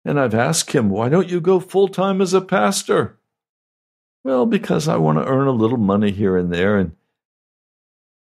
And 0.07 0.17
I've 0.17 0.33
asked 0.33 0.71
him, 0.71 0.89
why 0.89 1.09
don't 1.09 1.29
you 1.29 1.41
go 1.41 1.59
full 1.59 1.89
time 1.89 2.21
as 2.21 2.33
a 2.33 2.39
pastor? 2.39 3.19
Well, 4.23 4.45
because 4.45 4.87
I 4.87 4.95
want 4.95 5.17
to 5.17 5.25
earn 5.25 5.47
a 5.47 5.51
little 5.51 5.77
money 5.77 6.11
here 6.11 6.37
and 6.37 6.49
there, 6.51 6.77
and 6.77 6.95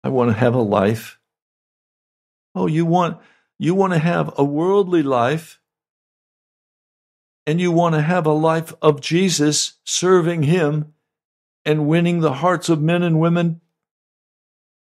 I 0.02 0.08
want 0.08 0.32
to 0.32 0.36
have 0.36 0.52
a 0.52 0.62
life. 0.62 1.20
Oh, 2.56 2.66
you 2.66 2.84
want 2.84 3.18
you 3.56 3.76
want 3.76 3.92
to 3.92 4.00
have 4.00 4.34
a 4.36 4.42
worldly 4.42 5.04
life 5.04 5.60
and 7.46 7.60
you 7.60 7.70
want 7.70 7.94
to 7.94 8.02
have 8.02 8.26
a 8.26 8.32
life 8.32 8.74
of 8.82 9.00
Jesus 9.00 9.74
serving 9.84 10.42
Him 10.42 10.94
and 11.64 11.86
winning 11.86 12.18
the 12.18 12.34
hearts 12.34 12.68
of 12.68 12.82
men 12.82 13.04
and 13.04 13.20
women 13.20 13.60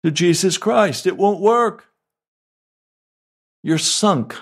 to 0.04 0.10
Jesus 0.10 0.58
Christ. 0.58 1.06
It 1.06 1.17
won't 1.17 1.39
work. 1.39 1.86
You're 3.62 3.78
sunk. 3.78 4.36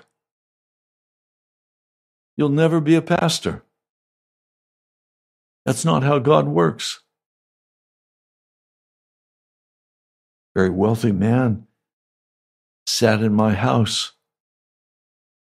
You'll 2.37 2.49
never 2.49 2.79
be 2.79 2.95
a 2.95 3.01
pastor. 3.01 3.63
That's 5.65 5.83
not 5.83 6.03
how 6.03 6.19
God 6.19 6.47
works. 6.47 7.01
Very 10.55 10.69
wealthy 10.69 11.11
man 11.11 11.67
sat 12.85 13.21
in 13.21 13.33
my 13.33 13.53
house 13.53 14.13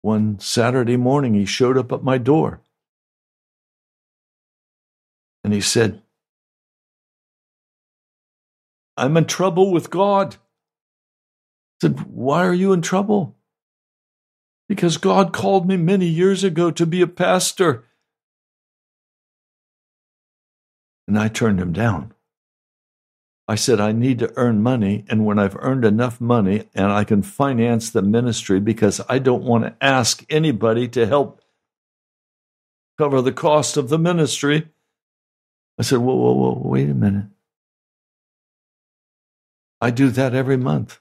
one 0.02 0.40
Saturday 0.40 0.98
morning, 0.98 1.34
he 1.34 1.46
showed 1.46 1.78
up 1.78 1.92
at 1.92 2.04
my 2.04 2.18
door. 2.18 2.62
And 5.44 5.54
he 5.54 5.62
said, 5.62 6.02
I'm 8.96 9.18
in 9.18 9.26
trouble 9.26 9.72
with 9.72 9.90
God. 9.90 10.36
I 10.36 11.88
said, 11.88 12.00
Why 12.12 12.46
are 12.46 12.54
you 12.54 12.74
in 12.74 12.82
trouble? 12.82 13.36
Because 14.70 14.98
God 14.98 15.34
called 15.34 15.68
me 15.68 15.76
many 15.76 16.06
years 16.06 16.44
ago 16.44 16.70
to 16.72 16.86
be 16.86 17.02
a 17.02 17.08
pastor. 17.08 17.84
And 21.08 21.18
I 21.18 21.28
turned 21.28 21.60
him 21.60 21.74
down. 21.74 22.14
I 23.48 23.56
said, 23.56 23.80
I 23.80 23.92
need 23.94 24.20
to 24.20 24.32
earn 24.36 24.62
money. 24.62 25.06
And 25.10 25.26
when 25.26 25.40
I've 25.40 25.58
earned 25.60 25.84
enough 25.84 26.22
money 26.22 26.70
and 26.76 26.92
I 26.92 27.04
can 27.04 27.24
finance 27.24 27.90
the 27.90 28.04
ministry, 28.04 28.60
because 28.60 29.02
I 29.10 29.18
don't 29.18 29.44
want 29.44 29.64
to 29.64 29.76
ask 29.82 30.24
anybody 30.30 30.88
to 30.90 31.08
help 31.08 31.42
cover 33.00 33.24
the 33.24 33.32
cost 33.32 33.76
of 33.76 33.90
the 33.90 33.98
ministry. 33.98 34.68
I 35.80 35.82
said, 35.82 35.98
whoa, 35.98 36.14
whoa, 36.14 36.34
whoa, 36.34 36.62
wait 36.64 36.92
a 36.92 36.94
minute. 36.94 37.26
I 39.82 39.90
do 39.90 40.12
that 40.12 40.36
every 40.36 40.58
month. 40.58 41.00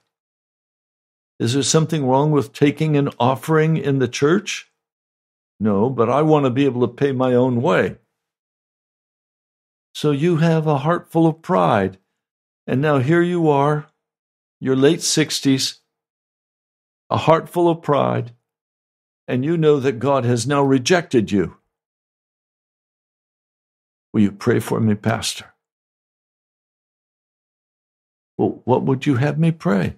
Is 1.39 1.53
there 1.53 1.63
something 1.63 2.05
wrong 2.05 2.31
with 2.31 2.53
taking 2.53 2.97
an 2.97 3.09
offering 3.19 3.77
in 3.77 3.99
the 3.99 4.07
church? 4.07 4.71
No, 5.59 5.89
but 5.89 6.09
I 6.09 6.21
want 6.21 6.45
to 6.45 6.49
be 6.49 6.65
able 6.65 6.81
to 6.81 6.93
pay 6.93 7.11
my 7.11 7.33
own 7.33 7.61
way. 7.61 7.97
So 9.93 10.11
you 10.11 10.37
have 10.37 10.67
a 10.67 10.79
heart 10.79 11.11
full 11.11 11.27
of 11.27 11.41
pride 11.41 11.97
and 12.69 12.81
now 12.81 12.99
here 12.99 13.23
you 13.23 13.49
are, 13.49 13.87
your 14.59 14.75
late 14.75 14.99
60s, 14.99 15.79
a 17.09 17.17
heart 17.17 17.49
full 17.49 17.67
of 17.67 17.81
pride, 17.81 18.33
and 19.27 19.43
you 19.43 19.57
know 19.57 19.79
that 19.79 19.93
God 19.97 20.23
has 20.23 20.45
now 20.45 20.61
rejected 20.61 21.31
you. 21.31 21.57
Will 24.13 24.21
you 24.21 24.31
pray 24.31 24.59
for 24.59 24.79
me, 24.79 24.93
Pastor? 24.93 25.45
Well, 28.37 28.61
what 28.65 28.83
would 28.83 29.07
you 29.07 29.15
have 29.15 29.39
me 29.39 29.51
pray? 29.51 29.95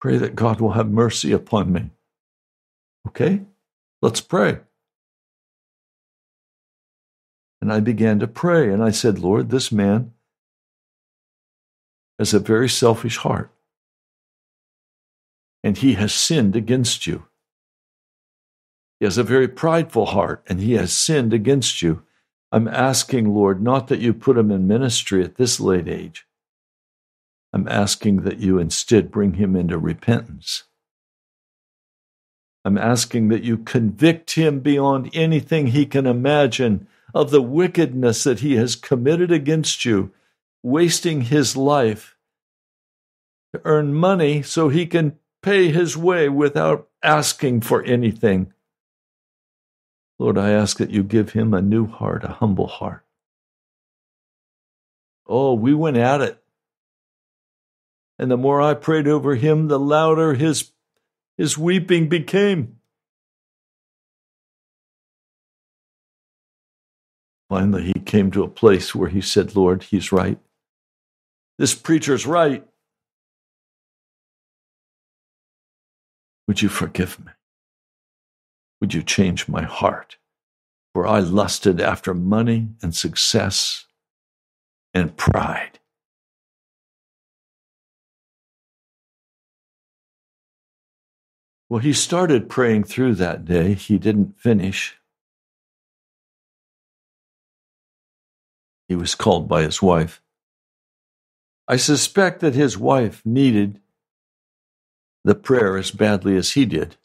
Pray 0.00 0.18
that 0.18 0.36
God 0.36 0.60
will 0.60 0.72
have 0.72 0.90
mercy 0.90 1.32
upon 1.32 1.72
me. 1.72 1.90
Okay? 3.08 3.42
Let's 4.02 4.20
pray. 4.20 4.58
And 7.60 7.72
I 7.72 7.80
began 7.80 8.18
to 8.20 8.26
pray, 8.26 8.70
and 8.70 8.82
I 8.82 8.90
said, 8.90 9.18
Lord, 9.18 9.50
this 9.50 9.72
man 9.72 10.12
has 12.18 12.34
a 12.34 12.38
very 12.38 12.68
selfish 12.68 13.16
heart. 13.16 13.50
And 15.64 15.78
he 15.78 15.94
has 15.94 16.12
sinned 16.12 16.54
against 16.54 17.06
you. 17.06 17.26
He 19.00 19.06
has 19.06 19.18
a 19.18 19.24
very 19.24 19.48
prideful 19.48 20.06
heart, 20.06 20.42
and 20.46 20.60
he 20.60 20.74
has 20.74 20.92
sinned 20.92 21.32
against 21.32 21.82
you. 21.82 22.02
I'm 22.52 22.68
asking, 22.68 23.34
Lord, 23.34 23.62
not 23.62 23.88
that 23.88 24.00
you 24.00 24.14
put 24.14 24.38
him 24.38 24.50
in 24.50 24.68
ministry 24.68 25.24
at 25.24 25.36
this 25.36 25.58
late 25.58 25.88
age. 25.88 26.25
I'm 27.56 27.68
asking 27.68 28.24
that 28.24 28.36
you 28.36 28.58
instead 28.58 29.10
bring 29.10 29.32
him 29.32 29.56
into 29.56 29.78
repentance. 29.78 30.64
I'm 32.66 32.76
asking 32.76 33.28
that 33.28 33.44
you 33.44 33.56
convict 33.56 34.32
him 34.32 34.60
beyond 34.60 35.08
anything 35.14 35.68
he 35.68 35.86
can 35.86 36.06
imagine 36.06 36.86
of 37.14 37.30
the 37.30 37.40
wickedness 37.40 38.24
that 38.24 38.40
he 38.40 38.56
has 38.56 38.76
committed 38.76 39.32
against 39.32 39.86
you 39.86 40.12
wasting 40.62 41.22
his 41.22 41.56
life 41.56 42.18
to 43.54 43.62
earn 43.64 43.94
money 43.94 44.42
so 44.42 44.68
he 44.68 44.84
can 44.84 45.18
pay 45.40 45.72
his 45.72 45.96
way 45.96 46.28
without 46.28 46.90
asking 47.02 47.62
for 47.62 47.82
anything. 47.84 48.52
Lord, 50.18 50.36
I 50.36 50.50
ask 50.50 50.76
that 50.76 50.90
you 50.90 51.02
give 51.02 51.32
him 51.32 51.54
a 51.54 51.62
new 51.62 51.86
heart, 51.86 52.22
a 52.22 52.32
humble 52.32 52.66
heart. 52.66 53.06
Oh, 55.26 55.54
we 55.54 55.72
went 55.72 55.96
at 55.96 56.20
it. 56.20 56.42
And 58.18 58.30
the 58.30 58.36
more 58.36 58.62
I 58.62 58.74
prayed 58.74 59.06
over 59.06 59.34
him, 59.34 59.68
the 59.68 59.78
louder 59.78 60.34
his, 60.34 60.72
his 61.36 61.58
weeping 61.58 62.08
became. 62.08 62.76
Finally, 67.48 67.84
he 67.84 68.00
came 68.00 68.30
to 68.32 68.42
a 68.42 68.48
place 68.48 68.94
where 68.94 69.08
he 69.08 69.20
said, 69.20 69.54
Lord, 69.54 69.84
he's 69.84 70.10
right. 70.10 70.38
This 71.58 71.74
preacher's 71.74 72.26
right. 72.26 72.66
Would 76.48 76.62
you 76.62 76.68
forgive 76.68 77.24
me? 77.24 77.32
Would 78.80 78.94
you 78.94 79.02
change 79.02 79.48
my 79.48 79.62
heart? 79.62 80.16
For 80.92 81.06
I 81.06 81.20
lusted 81.20 81.80
after 81.80 82.14
money 82.14 82.70
and 82.82 82.94
success 82.94 83.86
and 84.94 85.16
pride. 85.16 85.78
Well, 91.68 91.80
he 91.80 91.92
started 91.92 92.48
praying 92.48 92.84
through 92.84 93.14
that 93.16 93.44
day. 93.44 93.74
He 93.74 93.98
didn't 93.98 94.38
finish. 94.38 94.96
He 98.88 98.94
was 98.94 99.14
called 99.14 99.48
by 99.48 99.62
his 99.62 99.82
wife. 99.82 100.22
I 101.66 101.76
suspect 101.76 102.40
that 102.40 102.54
his 102.54 102.78
wife 102.78 103.20
needed 103.24 103.80
the 105.24 105.34
prayer 105.34 105.76
as 105.76 105.90
badly 105.90 106.36
as 106.36 106.52
he 106.52 106.64
did. 106.64 106.96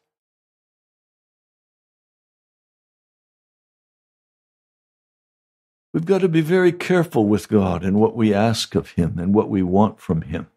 We've 5.94 6.06
got 6.06 6.22
to 6.22 6.30
be 6.30 6.42
very 6.42 6.72
careful 6.72 7.26
with 7.26 7.50
God 7.50 7.84
and 7.84 8.00
what 8.00 8.16
we 8.16 8.34
ask 8.34 8.76
of 8.76 8.92
Him 8.92 9.20
and 9.20 9.34
what 9.34 9.50
we 9.50 9.62
want 9.62 10.00
from 10.00 10.22
Him. 10.22 10.48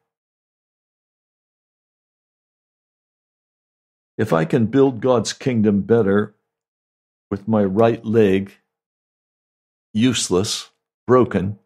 If 4.17 4.33
I 4.33 4.45
can 4.45 4.67
build 4.67 5.01
God's 5.01 5.33
kingdom 5.33 5.83
better 5.83 6.35
with 7.31 7.49
my 7.49 7.65
right 7.65 8.05
leg 8.05 8.53
useless, 9.93 10.71
broken, 11.07 11.59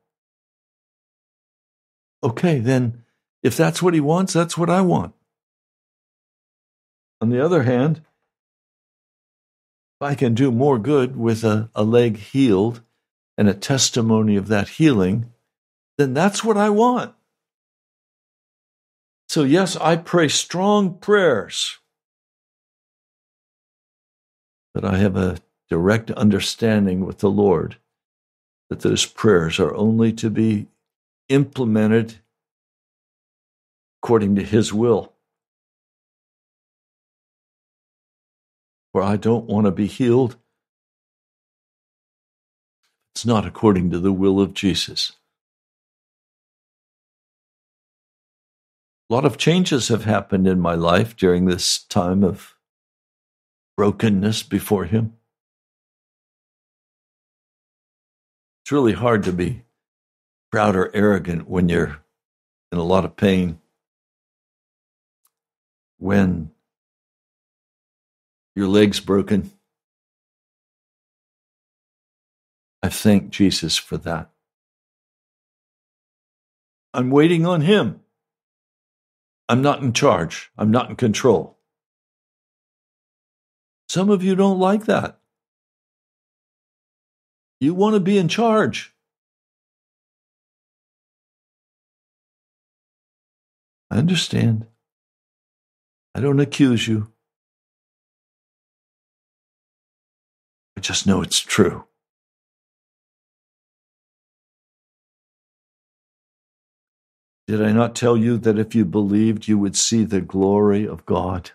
okay, 2.23 2.59
then 2.59 3.05
if 3.43 3.57
that's 3.57 3.83
what 3.83 3.95
He 3.95 4.01
wants, 4.01 4.33
that's 4.33 4.57
what 4.57 4.71
I 4.71 4.81
want. 4.81 5.15
On 7.21 7.31
the 7.31 7.45
other 7.45 7.65
hand, 7.65 8.03
if 10.01 10.07
I 10.07 10.15
can 10.15 10.35
do 10.35 10.53
more 10.53 10.79
good 10.79 11.17
with 11.17 11.45
a, 11.45 11.71
a 11.75 11.83
leg 11.83 12.17
healed 12.17 12.83
and 13.37 13.49
a 13.49 13.55
testimony 13.55 14.37
of 14.37 14.49
that 14.49 14.69
healing, 14.69 15.33
then 15.99 16.15
that's 16.15 16.45
what 16.45 16.57
I 16.57 16.71
want. 16.71 17.15
So, 19.29 19.43
yes, 19.43 19.77
I 19.77 19.97
pray 19.97 20.29
strong 20.29 20.95
prayers 20.95 21.79
that 24.79 24.95
I 24.95 24.99
have 24.99 25.17
a 25.17 25.39
direct 25.69 26.13
understanding 26.13 27.05
with 27.05 27.19
the 27.19 27.31
Lord 27.31 27.79
that 28.71 28.79
those 28.79 29.05
prayers 29.05 29.59
are 29.59 29.75
only 29.75 30.13
to 30.13 30.31
be 30.31 30.69
implemented 31.29 32.21
according 34.01 34.37
to 34.37 34.45
His 34.45 34.73
will. 34.73 35.15
For 38.93 39.03
I 39.03 39.17
don't 39.17 39.47
want 39.47 39.65
to 39.67 39.73
be 39.73 39.89
healed. 39.89 40.37
It's 43.17 43.27
not 43.27 43.45
according 43.45 43.91
to 43.91 43.99
the 43.99 44.13
will 44.13 44.39
of 44.41 44.55
Jesus. 44.55 45.15
A 49.11 49.15
lot 49.15 49.25
of 49.25 49.39
changes 49.39 49.89
have 49.89 50.05
happened 50.05 50.47
in 50.47 50.61
my 50.61 50.77
life 50.77 51.17
during 51.17 51.47
this 51.47 51.79
time 51.83 52.23
of 52.23 52.55
brokenness 53.79 54.43
before 54.43 54.87
Him. 54.87 55.13
It's 58.65 58.73
really 58.73 58.93
hard 58.93 59.23
to 59.23 59.33
be 59.33 59.63
proud 60.51 60.75
or 60.75 60.91
arrogant 60.93 61.49
when 61.49 61.69
you're 61.69 62.03
in 62.73 62.79
a 62.79 62.83
lot 62.83 63.05
of 63.05 63.17
pain. 63.17 63.61
When 65.97 66.51
your 68.57 68.67
leg's 68.67 68.99
broken. 68.99 69.53
I 72.83 72.89
thank 72.89 73.31
Jesus 73.31 73.77
for 73.77 73.97
that. 73.99 74.29
I'm 76.93 77.11
waiting 77.11 77.47
on 77.47 77.61
Him. 77.61 78.01
I'm 79.49 79.63
not 79.63 79.83
in 79.83 79.93
charge. 79.93 80.51
I'm 80.59 80.73
not 80.73 80.91
in 80.91 80.97
control. 80.97 81.58
Some 83.89 84.11
of 84.11 84.23
you 84.23 84.37
don't 84.37 84.59
like 84.59 84.85
that. 84.85 85.19
You 87.61 87.75
want 87.75 87.95
to 87.95 88.01
be 88.01 88.19
in 88.19 88.29
charge. 88.29 88.95
I 93.91 93.97
understand. 93.97 94.67
I 96.15 96.21
don't 96.21 96.41
accuse 96.41 96.87
you. 96.87 97.09
I 100.77 100.81
just 100.81 101.07
know 101.07 101.23
it's 101.23 101.41
true. 101.41 101.87
Did 107.49 107.63
I 107.63 107.73
not 107.73 107.97
tell 107.97 108.17
you 108.17 108.37
that 108.39 108.59
if 108.59 108.75
you 108.75 108.85
believed, 108.85 109.49
you 109.49 109.59
would 109.59 109.75
see 109.75 110.05
the 110.05 110.21
glory 110.21 110.87
of 110.87 111.07
God? 111.07 111.53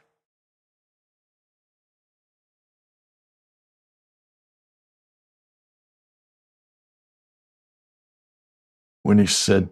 When 9.03 9.19
he 9.19 9.27
said 9.27 9.69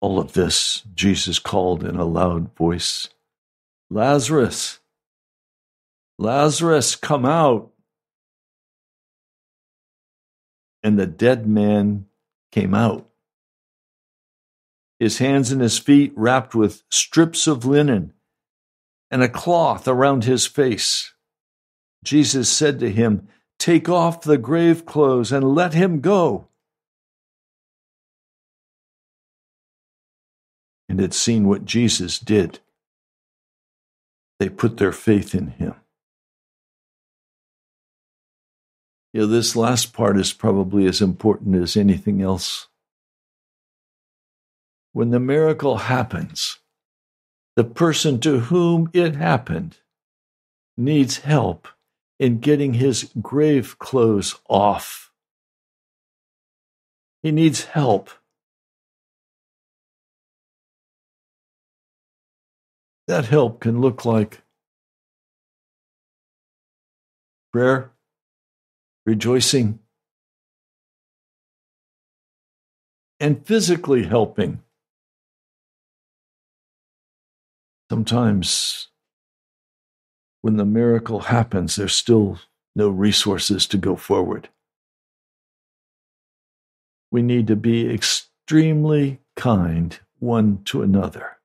all 0.00 0.18
of 0.18 0.32
this, 0.32 0.82
Jesus 0.94 1.38
called 1.38 1.82
in 1.82 1.96
a 1.96 2.04
loud 2.04 2.54
voice, 2.56 3.08
Lazarus, 3.90 4.80
Lazarus, 6.18 6.94
come 6.94 7.24
out 7.24 7.70
and 10.82 10.98
the 10.98 11.06
dead 11.06 11.46
man 11.46 12.06
came 12.52 12.74
out. 12.74 13.08
His 14.98 15.18
hands 15.18 15.52
and 15.52 15.60
his 15.60 15.78
feet 15.78 16.12
wrapped 16.16 16.54
with 16.54 16.82
strips 16.90 17.46
of 17.46 17.64
linen 17.64 18.12
and 19.10 19.22
a 19.22 19.28
cloth 19.28 19.86
around 19.86 20.24
his 20.24 20.46
face. 20.46 21.12
Jesus 22.04 22.48
said 22.48 22.80
to 22.80 22.90
him, 22.90 23.28
Take 23.58 23.88
off 23.88 24.22
the 24.22 24.38
grave 24.38 24.86
clothes 24.86 25.32
and 25.32 25.54
let 25.54 25.74
him 25.74 26.00
go. 26.00 26.47
And 30.88 31.00
had 31.00 31.12
seen 31.12 31.46
what 31.46 31.64
Jesus 31.64 32.18
did. 32.18 32.60
They 34.38 34.48
put 34.48 34.78
their 34.78 34.92
faith 34.92 35.34
in 35.34 35.48
him. 35.48 35.74
You 39.12 39.22
know, 39.22 39.26
this 39.26 39.56
last 39.56 39.92
part 39.92 40.18
is 40.18 40.32
probably 40.32 40.86
as 40.86 41.00
important 41.00 41.56
as 41.56 41.76
anything 41.76 42.22
else. 42.22 42.68
When 44.92 45.10
the 45.10 45.20
miracle 45.20 45.76
happens, 45.76 46.58
the 47.56 47.64
person 47.64 48.20
to 48.20 48.40
whom 48.40 48.90
it 48.92 49.16
happened 49.16 49.78
needs 50.76 51.18
help 51.18 51.68
in 52.18 52.38
getting 52.38 52.74
his 52.74 53.10
grave 53.20 53.78
clothes 53.78 54.36
off. 54.48 55.10
He 57.22 57.32
needs 57.32 57.64
help. 57.64 58.10
That 63.08 63.24
help 63.24 63.60
can 63.60 63.80
look 63.80 64.04
like 64.04 64.42
prayer, 67.54 67.90
rejoicing, 69.06 69.78
and 73.18 73.46
physically 73.46 74.04
helping. 74.04 74.60
Sometimes, 77.90 78.88
when 80.42 80.58
the 80.58 80.66
miracle 80.66 81.20
happens, 81.20 81.76
there's 81.76 81.94
still 81.94 82.38
no 82.76 82.90
resources 82.90 83.66
to 83.68 83.78
go 83.78 83.96
forward. 83.96 84.50
We 87.10 87.22
need 87.22 87.46
to 87.46 87.56
be 87.56 87.88
extremely 87.88 89.20
kind 89.34 89.98
one 90.18 90.62
to 90.64 90.82
another, 90.82 91.38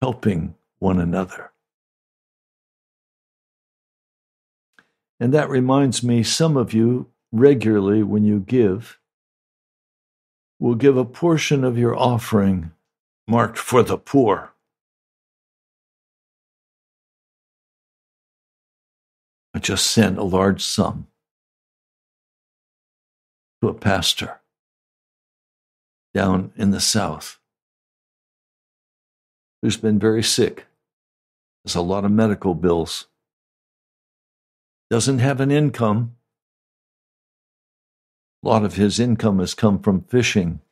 helping 0.00 0.54
one 0.80 0.98
another. 0.98 1.52
And 5.20 5.32
that 5.32 5.48
reminds 5.48 6.02
me, 6.02 6.22
some 6.22 6.56
of 6.56 6.72
you 6.72 7.06
regularly, 7.30 8.02
when 8.02 8.24
you 8.24 8.40
give, 8.40 8.98
will 10.58 10.74
give 10.74 10.96
a 10.96 11.04
portion 11.04 11.62
of 11.62 11.78
your 11.78 11.96
offering 11.96 12.72
marked 13.28 13.58
for 13.58 13.82
the 13.82 13.98
poor. 13.98 14.52
I 19.54 19.58
just 19.58 19.86
sent 19.86 20.18
a 20.18 20.22
large 20.22 20.62
sum 20.62 21.06
to 23.60 23.68
a 23.68 23.74
pastor 23.74 24.40
down 26.14 26.52
in 26.56 26.70
the 26.70 26.80
South 26.80 27.38
who's 29.60 29.76
been 29.76 29.98
very 29.98 30.22
sick. 30.22 30.66
There's 31.70 31.76
a 31.76 31.82
lot 31.82 32.04
of 32.04 32.10
medical 32.10 32.56
bills. 32.56 33.06
Doesn't 34.90 35.20
have 35.20 35.40
an 35.40 35.52
income. 35.52 36.16
A 38.42 38.48
lot 38.48 38.64
of 38.64 38.74
his 38.74 38.98
income 38.98 39.38
has 39.38 39.54
come 39.54 39.78
from 39.78 40.02
fishing, 40.02 40.62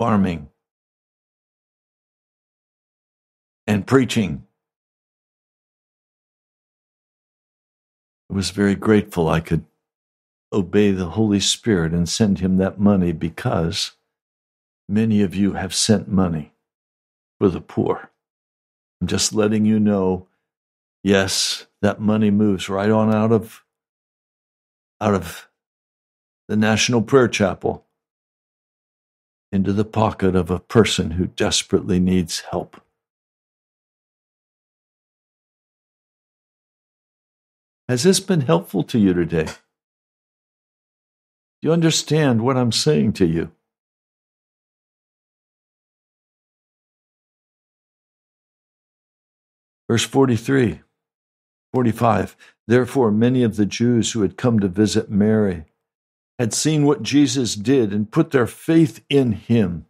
farming, 0.00 0.48
and 3.68 3.86
preaching. 3.86 4.42
I 8.28 8.34
was 8.34 8.50
very 8.50 8.74
grateful 8.74 9.28
I 9.28 9.38
could 9.38 9.64
obey 10.52 10.90
the 10.90 11.10
Holy 11.10 11.38
Spirit 11.38 11.92
and 11.92 12.08
send 12.08 12.40
him 12.40 12.56
that 12.56 12.80
money 12.80 13.12
because 13.12 13.92
many 14.88 15.22
of 15.22 15.36
you 15.36 15.52
have 15.52 15.72
sent 15.72 16.08
money 16.08 16.52
for 17.38 17.48
the 17.48 17.60
poor. 17.60 18.09
I'm 19.00 19.06
just 19.06 19.32
letting 19.34 19.64
you 19.64 19.80
know, 19.80 20.28
yes, 21.02 21.66
that 21.82 22.00
money 22.00 22.30
moves 22.30 22.68
right 22.68 22.90
on 22.90 23.14
out 23.14 23.32
of 23.32 23.64
out 25.00 25.14
of 25.14 25.48
the 26.48 26.56
National 26.56 27.02
Prayer 27.02 27.28
Chapel 27.28 27.86
into 29.52 29.72
the 29.72 29.84
pocket 29.84 30.36
of 30.36 30.50
a 30.50 30.60
person 30.60 31.12
who 31.12 31.26
desperately 31.26 31.98
needs 31.98 32.40
help. 32.50 32.80
Has 37.88 38.02
this 38.04 38.20
been 38.20 38.42
helpful 38.42 38.84
to 38.84 38.98
you 38.98 39.14
today? 39.14 39.46
Do 39.46 39.52
you 41.68 41.72
understand 41.72 42.42
what 42.42 42.56
I'm 42.56 42.72
saying 42.72 43.14
to 43.14 43.26
you? 43.26 43.50
Verse 49.90 50.04
43, 50.04 50.82
45. 51.74 52.36
Therefore, 52.68 53.10
many 53.10 53.42
of 53.42 53.56
the 53.56 53.66
Jews 53.66 54.12
who 54.12 54.22
had 54.22 54.36
come 54.36 54.60
to 54.60 54.68
visit 54.68 55.10
Mary 55.10 55.64
had 56.38 56.54
seen 56.54 56.86
what 56.86 57.02
Jesus 57.02 57.56
did 57.56 57.92
and 57.92 58.08
put 58.08 58.30
their 58.30 58.46
faith 58.46 59.04
in 59.10 59.32
him. 59.32 59.86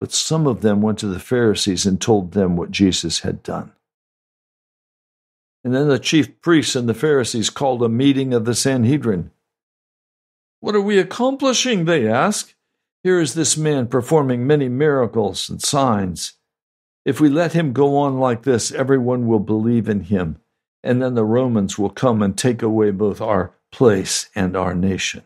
But 0.00 0.10
some 0.10 0.48
of 0.48 0.62
them 0.62 0.82
went 0.82 0.98
to 0.98 1.06
the 1.06 1.20
Pharisees 1.20 1.86
and 1.86 2.00
told 2.00 2.32
them 2.32 2.56
what 2.56 2.72
Jesus 2.72 3.20
had 3.20 3.44
done. 3.44 3.70
And 5.62 5.72
then 5.72 5.86
the 5.86 6.00
chief 6.00 6.40
priests 6.40 6.74
and 6.74 6.88
the 6.88 6.92
Pharisees 6.92 7.50
called 7.50 7.84
a 7.84 7.88
meeting 7.88 8.34
of 8.34 8.46
the 8.46 8.56
Sanhedrin. 8.56 9.30
What 10.58 10.74
are 10.74 10.80
we 10.80 10.98
accomplishing? 10.98 11.84
They 11.84 12.08
ask. 12.08 12.52
Here 13.04 13.20
is 13.20 13.34
this 13.34 13.56
man 13.56 13.86
performing 13.86 14.44
many 14.44 14.68
miracles 14.68 15.48
and 15.48 15.62
signs. 15.62 16.32
If 17.04 17.20
we 17.20 17.28
let 17.28 17.52
him 17.52 17.72
go 17.72 17.96
on 17.96 18.18
like 18.18 18.42
this, 18.42 18.70
everyone 18.72 19.26
will 19.26 19.40
believe 19.40 19.88
in 19.88 20.02
him, 20.02 20.38
and 20.82 21.00
then 21.00 21.14
the 21.14 21.24
Romans 21.24 21.78
will 21.78 21.90
come 21.90 22.22
and 22.22 22.36
take 22.36 22.62
away 22.62 22.90
both 22.90 23.20
our 23.20 23.54
place 23.72 24.28
and 24.34 24.56
our 24.56 24.74
nation. 24.74 25.24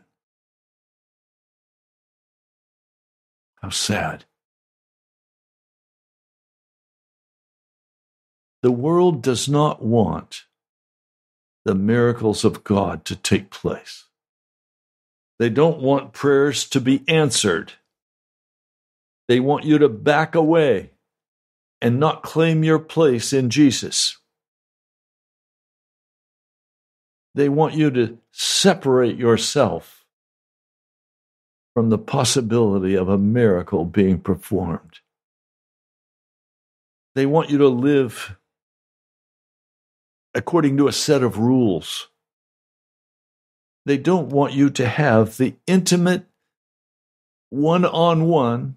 How 3.61 3.71
sad. 3.71 4.25
The 8.63 8.71
world 8.71 9.23
does 9.23 9.49
not 9.49 9.83
want 9.83 10.45
the 11.65 11.75
miracles 11.75 12.45
of 12.45 12.63
God 12.63 13.05
to 13.07 13.17
take 13.17 13.51
place. 13.51 14.05
They 15.39 15.49
don't 15.49 15.81
want 15.81 16.13
prayers 16.13 16.69
to 16.71 16.81
be 16.81 17.03
answered. 17.09 17.73
They 19.29 19.41
want 19.41 19.65
you 19.65 19.79
to 19.79 19.89
back 19.89 20.35
away 20.35 20.91
and 21.85 22.01
not 22.01 22.23
claim 22.23 22.65
your 22.65 22.79
place 22.79 23.35
in 23.35 23.51
Jesus. 23.51 24.17
They 27.35 27.51
want 27.51 27.75
you 27.75 27.91
to 27.91 28.17
separate 28.33 29.19
yourself 29.19 30.07
from 31.75 31.91
the 31.91 31.99
possibility 31.99 32.95
of 32.95 33.11
a 33.11 33.19
miracle 33.19 33.85
being 33.85 34.19
performed. 34.19 35.01
They 37.15 37.27
want 37.27 37.51
you 37.51 37.59
to 37.59 37.69
live 37.69 38.39
according 40.35 40.79
to 40.79 40.89
a 40.89 40.93
set 40.93 41.23
of 41.23 41.37
rules. 41.37 42.09
They 43.85 43.99
don't 43.99 44.31
want 44.31 44.55
you 44.55 44.71
to 44.71 44.89
have 44.89 45.37
the 45.37 45.57
intimate, 45.67 46.25
one 47.51 47.85
on 47.85 48.25
one 48.25 48.77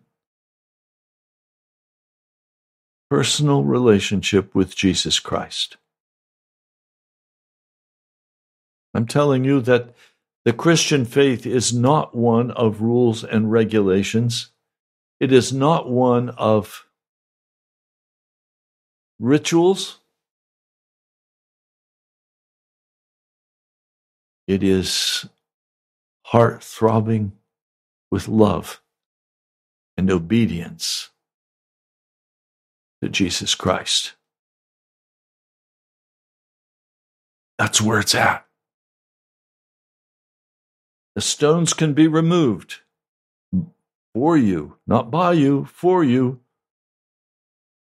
personal 3.10 3.64
relationship 3.64 4.54
with 4.54 4.76
Jesus 4.76 5.20
Christ. 5.20 5.78
I'm 8.94 9.06
telling 9.06 9.44
you 9.44 9.62
that 9.62 9.94
the 10.44 10.54
Christian 10.54 11.06
faith 11.06 11.46
is 11.46 11.74
not 11.74 12.16
one 12.16 12.52
of 12.52 12.82
rules 12.82 13.24
and 13.24 13.52
regulations. 13.52 14.50
It 15.20 15.32
is 15.32 15.54
not 15.54 15.90
one 15.90 16.30
of 16.32 16.86
rituals. 19.20 20.00
It 24.48 24.64
is 24.64 25.28
heart 26.24 26.64
throbbing 26.64 27.34
with 28.10 28.28
love 28.28 28.82
and 29.98 30.10
obedience 30.10 31.10
to 33.02 33.10
Jesus 33.10 33.56
Christ. 33.56 34.14
That's 37.58 37.82
where 37.82 38.00
it's 38.00 38.16
at. 38.16 38.46
The 41.16 41.22
stones 41.22 41.74
can 41.74 41.94
be 41.94 42.08
removed 42.08 42.82
for 44.14 44.38
you, 44.38 44.78
not 44.86 45.10
by 45.10 45.34
you, 45.34 45.66
for 45.66 46.04
you. 46.04 46.40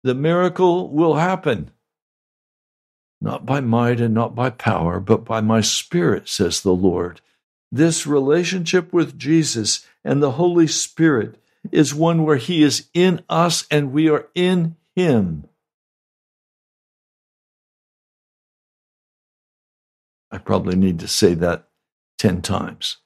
The 0.02 0.14
miracle 0.14 0.88
will 0.90 1.14
happen. 1.14 1.70
Not 3.20 3.44
by 3.44 3.60
might 3.60 4.00
and 4.00 4.14
not 4.14 4.34
by 4.34 4.50
power, 4.50 5.00
but 5.00 5.24
by 5.24 5.40
my 5.40 5.60
spirit, 5.60 6.28
says 6.28 6.60
the 6.60 6.74
Lord. 6.74 7.20
This 7.72 8.06
relationship 8.06 8.92
with 8.92 9.18
Jesus 9.18 9.86
and 10.04 10.22
the 10.22 10.32
Holy 10.32 10.66
Spirit 10.66 11.36
is 11.72 11.94
one 11.94 12.24
where 12.24 12.36
He 12.36 12.62
is 12.62 12.88
in 12.94 13.22
us 13.28 13.66
and 13.70 13.92
we 13.92 14.08
are 14.08 14.28
in 14.34 14.76
him. 14.97 15.44
I 20.32 20.38
probably 20.38 20.74
need 20.74 20.99
to 21.01 21.09
say 21.09 21.34
that 21.34 21.68
10 22.18 22.42
times. 22.42 22.97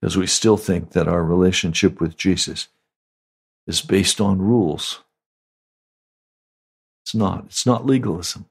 Because 0.00 0.16
we 0.16 0.26
still 0.26 0.56
think 0.56 0.90
that 0.90 1.08
our 1.08 1.24
relationship 1.24 2.00
with 2.00 2.16
Jesus 2.16 2.68
is 3.66 3.80
based 3.80 4.20
on 4.20 4.42
rules. 4.42 5.00
It's 7.04 7.14
not. 7.14 7.44
It's 7.46 7.64
not 7.64 7.86
legalism. 7.86 8.46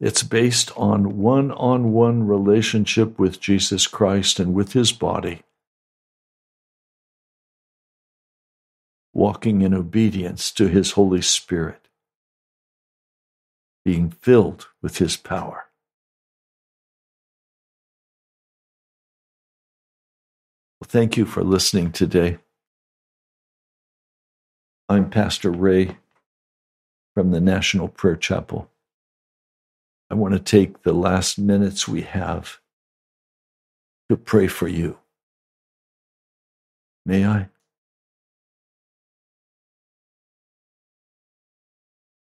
It's 0.00 0.22
based 0.22 0.72
on 0.76 1.18
one 1.18 1.52
on 1.52 1.92
one 1.92 2.26
relationship 2.26 3.18
with 3.18 3.40
Jesus 3.40 3.86
Christ 3.86 4.40
and 4.40 4.54
with 4.54 4.72
his 4.72 4.90
body 4.92 5.42
walking 9.14 9.62
in 9.62 9.74
obedience 9.74 10.52
to 10.52 10.68
His 10.68 10.92
Holy 10.92 11.22
Spirit, 11.22 11.88
being 13.84 14.10
filled 14.10 14.68
with 14.82 14.98
His 14.98 15.16
power. 15.16 15.66
Well, 20.80 20.88
thank 20.88 21.16
you 21.16 21.24
for 21.26 21.44
listening 21.44 21.92
today. 21.92 22.38
I'm 24.88 25.10
Pastor 25.10 25.50
Ray 25.50 25.96
from 27.14 27.30
the 27.32 27.40
National 27.40 27.88
Prayer 27.88 28.16
Chapel. 28.16 28.70
I 30.10 30.14
want 30.14 30.34
to 30.34 30.40
take 30.40 30.82
the 30.82 30.92
last 30.92 31.38
minutes 31.38 31.88
we 31.88 32.02
have 32.02 32.60
to 34.10 34.16
pray 34.16 34.46
for 34.48 34.68
you. 34.68 34.98
May 37.06 37.26
I? 37.26 37.48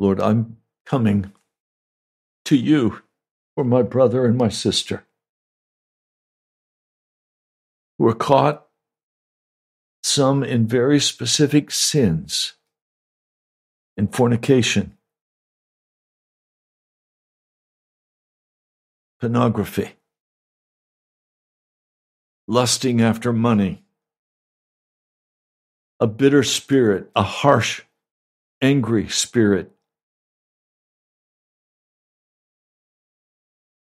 Lord, 0.03 0.21
I'm 0.21 0.57
coming 0.85 1.31
to 2.47 2.57
you 2.57 3.03
for 3.55 3.63
my 3.63 3.83
brother 3.83 4.27
and 4.27 4.37
my 4.37 4.49
sister. 4.49 5.05
Who 7.99 8.09
are 8.09 8.15
caught, 8.15 8.67
some 10.03 10.43
in 10.43 10.67
very 10.67 10.99
specific 10.99 11.71
sins, 11.71 12.55
in 13.97 14.09
fornication, 14.09 14.99
pornography, 19.21 19.93
lusting 22.49 23.01
after 23.01 23.33
money, 23.33 23.85
a 26.01 26.09
bitter 26.09 26.43
spirit, 26.43 27.09
a 27.15 27.23
harsh, 27.23 27.83
angry 28.61 29.07
spirit, 29.07 29.71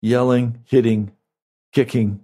yelling, 0.03 0.59
hitting, 0.65 1.09
kicking, 1.71 2.19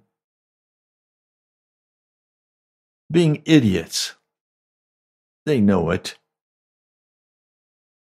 being 3.10 3.42
idiots. 3.46 4.16
They 5.46 5.62
know 5.62 5.90
it. 5.90 6.18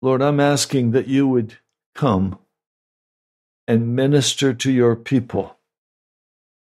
Lord, 0.01 0.23
I'm 0.23 0.39
asking 0.39 0.91
that 0.91 1.07
you 1.07 1.27
would 1.27 1.59
come 1.93 2.39
and 3.67 3.95
minister 3.95 4.51
to 4.51 4.71
your 4.71 4.95
people 4.95 5.59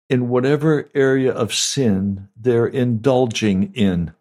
in 0.09 0.29
whatever 0.29 0.91
area 0.93 1.33
of 1.33 1.55
sin 1.55 2.29
they're 2.37 2.67
indulging 2.67 3.73
in. 3.73 4.13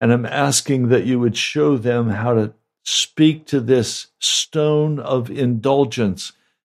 And 0.00 0.10
I'm 0.10 0.24
asking 0.24 0.88
that 0.88 1.04
you 1.04 1.20
would 1.20 1.36
show 1.36 1.76
them 1.76 2.08
how 2.08 2.32
to 2.32 2.54
speak 2.82 3.44
to 3.48 3.60
this 3.60 4.06
stone 4.18 4.98
of 4.98 5.30
indulgence, 5.30 6.32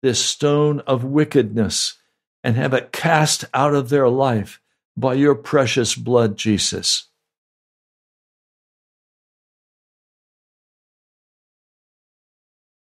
this 0.06 0.24
stone 0.24 0.82
of 0.82 1.04
wickedness, 1.04 1.98
and 2.44 2.56
have 2.56 2.76
it 2.76 2.92
cast 2.92 3.44
out 3.56 3.74
of 3.74 3.90
their 3.90 4.08
life 4.08 4.62
by 4.96 5.16
your 5.16 5.34
precious 5.34 5.96
blood, 5.96 6.38
Jesus. 6.38 7.08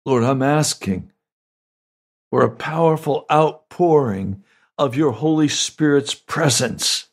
Lord, 0.06 0.26
I'm 0.26 0.42
asking 0.42 1.14
for 2.32 2.44
a 2.44 2.54
powerful 2.54 3.26
outpouring 3.32 4.44
of 4.78 4.98
your 4.98 5.14
Holy 5.14 5.48
Spirit's 5.48 6.14
presence. 6.14 7.08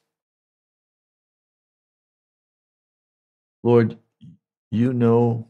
Lord, 3.63 3.99
you 4.73 4.93
know 4.93 5.47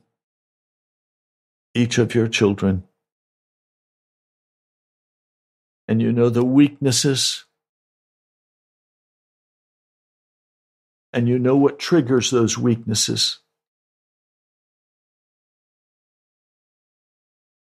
each 1.74 1.96
of 1.96 2.14
your 2.14 2.28
children, 2.28 2.84
and 5.88 6.00
you 6.00 6.12
know 6.12 6.28
the 6.28 6.44
weaknesses 6.44 7.44
and 11.12 11.28
you 11.28 11.38
know 11.38 11.56
what 11.56 11.78
triggers 11.78 12.30
those 12.30 12.56
weaknesses. 12.56 13.38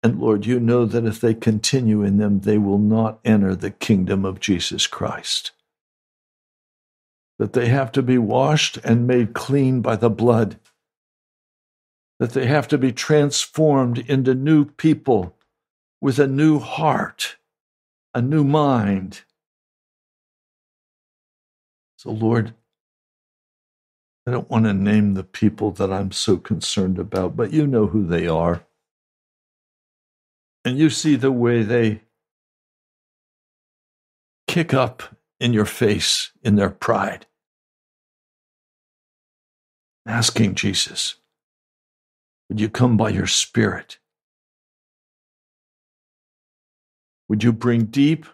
And 0.02 0.20
Lord, 0.20 0.46
you 0.46 0.60
know 0.60 0.84
that 0.84 1.04
if 1.04 1.20
they 1.20 1.34
continue 1.34 2.02
in 2.02 2.18
them, 2.18 2.40
they 2.40 2.58
will 2.58 2.78
not 2.78 3.18
enter 3.24 3.54
the 3.54 3.70
kingdom 3.70 4.24
of 4.24 4.40
Jesus 4.40 4.86
Christ. 4.86 5.52
That 7.38 7.52
they 7.52 7.68
have 7.68 7.90
to 7.92 8.02
be 8.02 8.18
washed 8.18 8.78
and 8.78 9.06
made 9.06 9.32
clean 9.32 9.80
by 9.80 9.96
the 9.96 10.10
blood. 10.10 10.58
That 12.20 12.32
they 12.32 12.46
have 12.46 12.68
to 12.68 12.78
be 12.78 12.92
transformed 12.92 13.98
into 13.98 14.34
new 14.34 14.66
people 14.66 15.36
with 16.00 16.18
a 16.18 16.26
new 16.26 16.58
heart, 16.58 17.36
a 18.14 18.22
new 18.22 18.44
mind. 18.44 19.22
So, 21.96 22.10
Lord, 22.10 22.54
I 24.26 24.30
don't 24.30 24.50
want 24.50 24.66
to 24.66 24.74
name 24.74 25.14
the 25.14 25.24
people 25.24 25.70
that 25.72 25.92
I'm 25.92 26.12
so 26.12 26.36
concerned 26.36 26.98
about, 26.98 27.36
but 27.36 27.52
you 27.52 27.66
know 27.66 27.86
who 27.86 28.06
they 28.06 28.26
are. 28.26 28.64
And 30.64 30.78
you 30.78 30.90
see 30.90 31.16
the 31.16 31.32
way 31.32 31.62
they 31.62 32.02
kick 34.46 34.74
up 34.74 35.16
in 35.40 35.52
your 35.52 35.64
face 35.64 36.32
in 36.42 36.56
their 36.56 36.70
pride, 36.70 37.26
asking 40.06 40.56
Jesus, 40.56 41.16
Would 42.48 42.60
you 42.60 42.68
come 42.68 42.96
by 42.96 43.10
your 43.10 43.26
Spirit? 43.26 43.98
Would 47.28 47.44
you 47.44 47.52
bring 47.52 47.86
deep, 47.86 48.26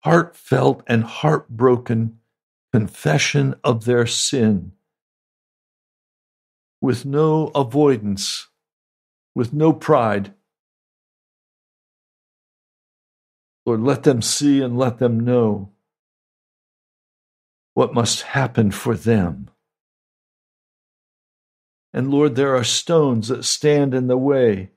heartfelt, 0.00 0.82
and 0.86 1.04
heartbroken 1.04 2.18
confession 2.72 3.54
of 3.62 3.84
their 3.84 4.06
sin 4.06 4.72
with 6.82 7.04
no 7.04 7.46
avoidance, 7.54 8.48
with 9.34 9.52
no 9.52 9.72
pride. 9.72 10.34
Lord, 13.64 13.80
let 13.80 14.02
them 14.02 14.20
see 14.20 14.60
and 14.60 14.76
let 14.76 14.98
them 14.98 15.20
know 15.20 15.70
what 17.74 17.94
must 17.94 18.22
happen 18.22 18.72
for 18.72 18.96
them. 18.96 19.48
And 21.94 22.10
Lord, 22.10 22.34
there 22.34 22.56
are 22.56 22.64
stones 22.64 23.28
that 23.28 23.44
stand 23.44 23.94
in 23.94 24.08
the 24.08 24.18
way 24.18 24.71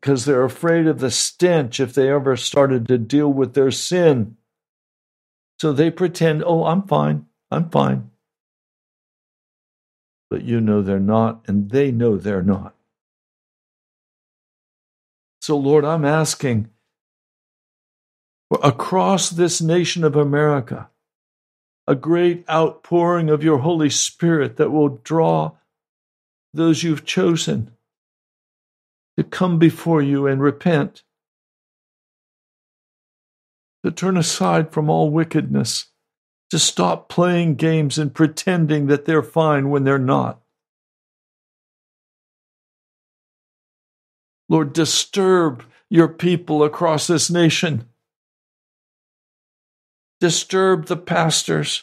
because 0.00 0.24
they're 0.24 0.44
afraid 0.44 0.86
of 0.86 1.00
the 1.00 1.10
stench 1.10 1.78
if 1.78 1.92
they 1.92 2.10
ever 2.10 2.36
started 2.36 2.88
to 2.88 2.98
deal 2.98 3.32
with 3.32 3.54
their 3.54 3.70
sin. 3.70 4.36
So 5.58 5.72
they 5.72 5.90
pretend, 5.90 6.42
oh, 6.44 6.64
I'm 6.64 6.82
fine, 6.82 7.26
I'm 7.50 7.68
fine. 7.68 8.10
But 10.30 10.42
you 10.42 10.60
know 10.60 10.80
they're 10.80 10.98
not, 10.98 11.44
and 11.46 11.70
they 11.70 11.90
know 11.90 12.16
they're 12.16 12.42
not. 12.42 12.74
So, 15.42 15.56
Lord, 15.56 15.84
I'm 15.84 16.04
asking 16.04 16.70
for 18.48 18.60
across 18.62 19.30
this 19.30 19.60
nation 19.60 20.04
of 20.04 20.16
America 20.16 20.88
a 21.86 21.94
great 21.94 22.48
outpouring 22.48 23.28
of 23.28 23.42
your 23.42 23.58
Holy 23.58 23.90
Spirit 23.90 24.56
that 24.56 24.70
will 24.70 25.00
draw 25.02 25.52
those 26.52 26.82
you've 26.82 27.04
chosen 27.04 27.72
to 29.20 29.24
come 29.24 29.58
before 29.58 30.00
you 30.00 30.26
and 30.26 30.40
repent 30.40 31.02
to 33.84 33.90
turn 33.90 34.16
aside 34.16 34.72
from 34.72 34.88
all 34.88 35.10
wickedness, 35.10 35.88
to 36.48 36.58
stop 36.58 37.10
playing 37.10 37.54
games 37.56 37.98
and 37.98 38.14
pretending 38.14 38.86
that 38.86 39.04
they're 39.04 39.22
fine 39.22 39.68
when 39.68 39.84
they're 39.84 39.98
not. 39.98 40.40
Lord, 44.48 44.72
disturb 44.72 45.64
your 45.90 46.08
people 46.08 46.64
across 46.64 47.06
this 47.06 47.28
nation. 47.28 47.84
Disturb 50.18 50.86
the 50.86 50.96
pastors. 50.96 51.82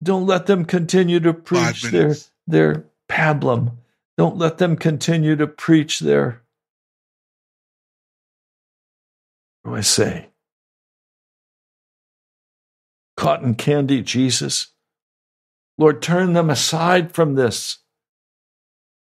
Don't 0.00 0.26
let 0.26 0.46
them 0.46 0.64
continue 0.64 1.18
to 1.18 1.34
preach 1.34 1.82
their, 1.82 2.14
their 2.46 2.84
pablum. 3.08 3.72
Don't 4.18 4.36
let 4.36 4.58
them 4.58 4.76
continue 4.76 5.36
to 5.36 5.46
preach 5.46 6.00
their, 6.00 6.42
what 9.62 9.70
do 9.70 9.76
I 9.78 9.80
say? 9.80 10.28
cotton 13.18 13.56
candy 13.56 14.00
Jesus. 14.00 14.68
Lord, 15.76 16.00
turn 16.00 16.34
them 16.34 16.48
aside 16.50 17.10
from 17.12 17.34
this 17.34 17.78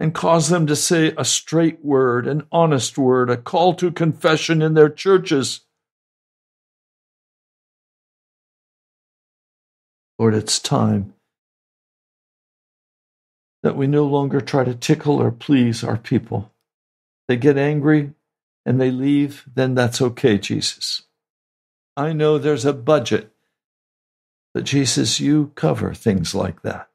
and 0.01 0.13
cause 0.13 0.49
them 0.49 0.67
to 0.67 0.75
say 0.75 1.15
a 1.17 1.25
straight 1.25 1.85
word, 1.85 2.27
an 2.27 2.43
honest 2.51 2.99
word, 2.99 3.31
a 3.31 3.37
call 3.37 3.73
to 3.75 3.93
confession 3.93 4.63
in 4.63 4.75
their 4.75 4.89
churches. 4.89 5.61
Lord, 10.19 10.35
it's 10.35 10.59
time 10.59 11.15
that 13.63 13.77
we 13.77 13.87
no 13.87 14.07
longer 14.07 14.41
try 14.41 14.65
to 14.65 14.75
tickle 14.75 15.21
or 15.21 15.31
please 15.31 15.85
our 15.85 15.99
people. 15.99 16.53
They 17.29 17.37
get 17.37 17.59
angry 17.59 18.13
and 18.67 18.81
they 18.81 18.91
leave, 18.91 19.45
then 19.55 19.75
that's 19.75 20.01
okay, 20.01 20.39
Jesus. 20.39 21.03
I 21.97 22.13
know 22.13 22.39
there's 22.39 22.65
a 22.65 22.73
budget 22.73 23.33
but 24.53 24.65
Jesus, 24.65 25.21
you 25.21 25.53
cover 25.55 25.95
things 25.95 26.35
like 26.35 26.63
that. 26.63 26.89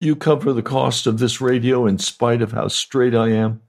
You 0.00 0.16
cover 0.16 0.52
the 0.52 0.62
cost 0.62 1.06
of 1.06 1.18
this 1.18 1.40
radio 1.40 1.86
in 1.86 1.98
spite 1.98 2.42
of 2.42 2.52
how 2.52 2.68
straight 2.68 3.14
I 3.14 3.30
am. 3.30 3.62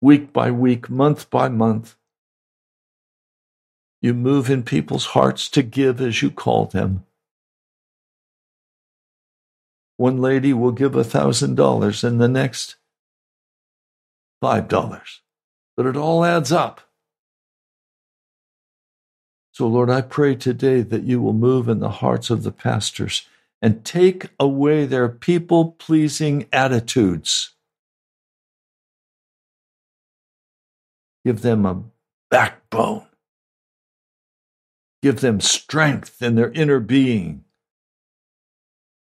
Week 0.00 0.32
by 0.32 0.50
week, 0.50 0.90
month 0.90 1.30
by 1.30 1.48
month, 1.48 1.96
you 4.02 4.14
move 4.14 4.50
in 4.50 4.62
people's 4.62 5.06
hearts 5.06 5.48
to 5.50 5.62
give 5.62 6.00
as 6.00 6.20
you 6.20 6.30
call 6.30 6.66
them. 6.66 7.04
One 9.96 10.18
lady 10.20 10.52
will 10.52 10.72
give 10.72 10.94
a 10.94 11.04
thousand 11.04 11.54
dollars 11.56 12.04
and 12.04 12.20
the 12.20 12.28
next 12.28 12.76
five 14.40 14.68
dollars. 14.68 15.20
But 15.76 15.86
it 15.86 15.96
all 15.96 16.24
adds 16.24 16.52
up. 16.52 16.80
So, 19.52 19.68
Lord, 19.68 19.88
I 19.88 20.00
pray 20.00 20.34
today 20.34 20.82
that 20.82 21.04
you 21.04 21.22
will 21.22 21.32
move 21.32 21.68
in 21.68 21.78
the 21.78 21.88
hearts 21.88 22.28
of 22.30 22.42
the 22.42 22.50
pastors 22.52 23.26
and 23.62 23.84
take 23.84 24.28
away 24.38 24.84
their 24.84 25.08
people 25.08 25.72
pleasing 25.72 26.46
attitudes. 26.52 27.52
Give 31.24 31.40
them 31.40 31.64
a 31.64 31.82
backbone. 32.30 33.06
Give 35.02 35.20
them 35.20 35.40
strength 35.40 36.20
in 36.20 36.34
their 36.34 36.50
inner 36.52 36.80
being, 36.80 37.43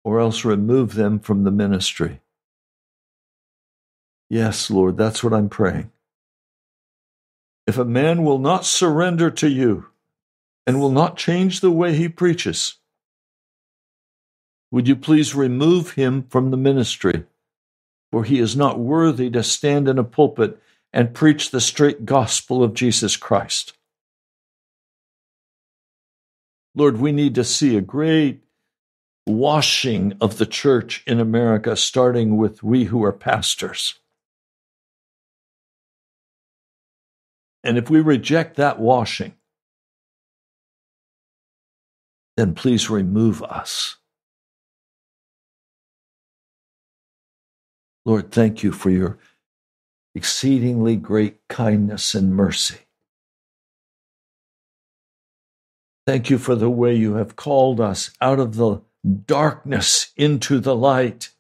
or 0.07 0.21
else 0.21 0.45
remove 0.45 0.95
them 0.95 1.19
from 1.19 1.43
the 1.43 1.51
ministry. 1.51 2.21
Yes, 4.31 4.71
Lord, 4.71 4.97
that's 4.97 5.25
what 5.25 5.33
I'm 5.33 5.49
praying. 5.49 5.91
If 7.67 7.77
a 7.77 7.85
man 7.85 8.23
will 8.23 8.39
not 8.39 8.65
surrender 8.65 9.33
to 9.33 9.49
you 9.49 9.87
and 10.65 10.79
will 10.79 10.93
not 10.93 11.17
change 11.17 11.59
the 11.59 11.73
way 11.73 11.93
he 11.93 12.09
preaches, 12.09 12.77
would 14.71 14.87
you 14.87 14.95
please 14.95 15.35
remove 15.35 15.95
him 15.95 16.23
from 16.29 16.53
the 16.53 16.57
ministry? 16.57 17.25
For 18.13 18.23
he 18.23 18.39
is 18.39 18.55
not 18.55 18.79
worthy 18.79 19.29
to 19.31 19.43
stand 19.43 19.89
in 19.89 19.99
a 19.99 20.05
pulpit 20.05 20.63
and 20.93 21.15
preach 21.15 21.51
the 21.51 21.61
straight 21.61 22.07
gospel 22.07 22.63
of 22.63 22.75
Jesus 22.75 23.17
Christ. 23.17 23.73
Lord, 26.77 26.99
we 26.99 27.11
need 27.11 27.35
to 27.35 27.43
see 27.43 27.77
a 27.77 27.81
great 27.81 28.46
washing 29.27 30.17
of 30.21 30.39
the 30.39 30.47
church 30.47 31.03
in 31.07 31.21
America, 31.21 31.77
starting 31.77 32.37
with 32.37 32.63
we 32.63 32.85
who 32.85 33.03
are 33.05 33.13
pastors. 33.13 33.95
And 37.65 37.77
if 37.77 37.91
we 37.91 38.01
reject 38.01 38.57
that 38.57 38.79
washing, 38.79 39.35
then 42.37 42.55
please 42.55 42.89
remove 42.89 43.43
us. 43.43 43.97
Lord, 48.05 48.31
thank 48.31 48.63
you 48.63 48.71
for 48.71 48.91
your 48.91 49.19
exceedingly 50.15 50.95
great 50.95 51.39
kindness 51.49 52.15
and 52.15 52.35
mercy. 52.37 52.79
Thank 56.07 56.31
you 56.31 56.39
for 56.39 56.55
the 56.55 56.71
way 56.71 56.95
you 56.95 57.15
have 57.15 57.35
called 57.35 57.81
us 57.81 58.13
out 58.21 58.39
of 58.39 58.55
the 58.55 58.81
darkness 59.07 60.13
into 60.17 60.59
the 60.59 60.75
light. 60.75 61.31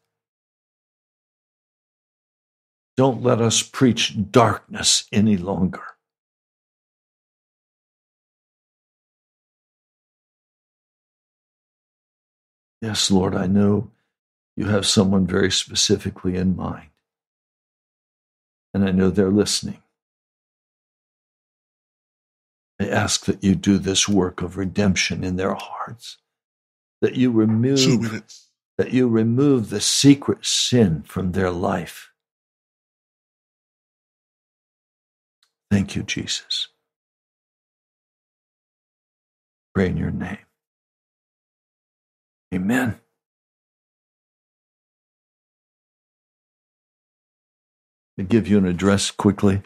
Don't 2.97 3.23
let 3.23 3.41
us 3.41 3.63
preach 3.63 4.31
darkness 4.31 5.07
any 5.13 5.37
longer. 5.37 5.83
Yes, 12.81 13.11
Lord, 13.11 13.35
I 13.35 13.47
know 13.47 13.91
you 14.57 14.67
have 14.67 14.87
someone 14.87 15.27
very 15.27 15.51
specifically 15.51 16.37
in 16.37 16.57
mind. 16.57 16.91
And 18.73 18.85
I 18.85 18.93
know 18.93 19.11
they're 19.11 19.31
listening. 19.31 19.83
I 22.81 22.89
ask 22.89 23.25
that 23.25 23.43
you 23.43 23.55
do 23.55 23.79
this 23.79 24.09
work 24.09 24.43
of 24.43 24.57
redemption 24.57 25.25
in 25.25 25.37
their 25.37 25.55
hearts, 25.55 26.19
that 27.07 27.15
you 27.15 27.31
remove 27.31 28.25
that 28.79 28.93
you 28.93 29.07
remove 29.07 29.71
the 29.71 29.81
secret 29.81 30.45
sin 30.45 31.05
from 31.07 31.31
their 31.31 31.53
life. 31.53 32.11
Thank 35.71 35.95
you, 35.95 36.03
Jesus. 36.03 36.67
Pray 39.73 39.87
in 39.87 39.97
your 39.97 40.11
name. 40.11 40.39
Amen. 42.53 42.99
To 48.19 48.25
give 48.25 48.49
you 48.49 48.59
an 48.59 48.67
address 48.67 49.13
quickly. 49.13 49.63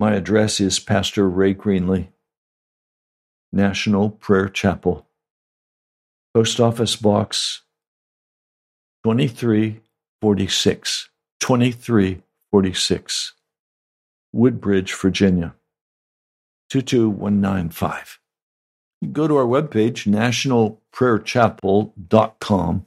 My 0.00 0.14
address 0.14 0.60
is 0.60 0.80
Pastor 0.80 1.28
Ray 1.28 1.54
Greenley, 1.54 2.08
National 3.52 4.10
Prayer 4.10 4.48
Chapel, 4.48 5.06
Post 6.34 6.60
Office 6.60 6.96
Box 6.96 7.62
2346, 9.04 11.08
2346, 11.40 13.32
Woodbridge, 14.32 14.94
Virginia 14.94 15.54
22195 16.70 18.18
go 19.12 19.28
to 19.28 19.36
our 19.36 19.44
webpage, 19.44 20.06
nationalprayerchapel.com, 20.06 22.86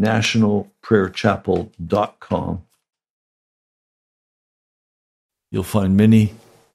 nationalprayerchapel.com. 0.00 2.62
You'll 5.52 5.62
find 5.62 5.96
many 5.96 6.34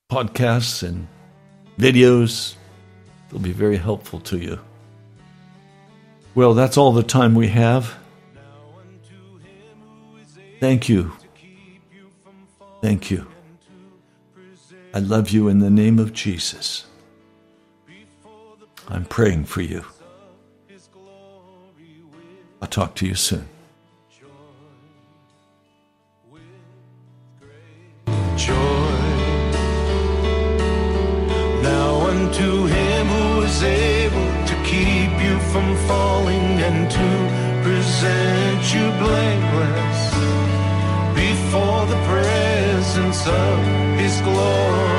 podcasts 0.09 0.87
and 0.87 1.09
videos. 1.77 2.55
They'll 3.29 3.41
be 3.41 3.51
very 3.51 3.75
helpful 3.77 4.21
to 4.21 4.37
you. 4.37 4.61
Well, 6.33 6.53
that's 6.53 6.77
all 6.77 6.93
the 6.93 7.03
time 7.03 7.35
we 7.35 7.49
have. 7.49 7.93
Thank 10.61 10.87
you. 10.87 11.11
Thank 12.81 13.11
you. 13.11 13.27
I 14.93 14.99
love 14.99 15.29
you 15.29 15.47
in 15.49 15.59
the 15.59 15.69
name 15.69 15.99
of 15.99 16.13
Jesus. 16.13 16.85
I'm 18.87 19.05
praying 19.05 19.45
for 19.45 19.61
you. 19.61 19.85
I'll 22.61 22.67
talk 22.67 22.95
to 22.95 23.07
you 23.07 23.15
soon. 23.15 23.47
Joy. 28.37 28.55
Now 31.61 32.07
unto 32.07 32.65
him 32.65 33.07
who 33.07 33.41
is 33.41 33.63
able 33.63 34.00
keep 34.83 35.13
you 35.25 35.37
from 35.51 35.67
falling 35.87 36.47
and 36.67 36.89
to 36.89 37.09
present 37.65 38.61
you 38.73 38.85
blameless 39.03 40.01
before 41.23 41.81
the 41.85 41.99
presence 42.09 43.27
of 43.27 43.55
His 43.99 44.15
glory. 44.21 44.90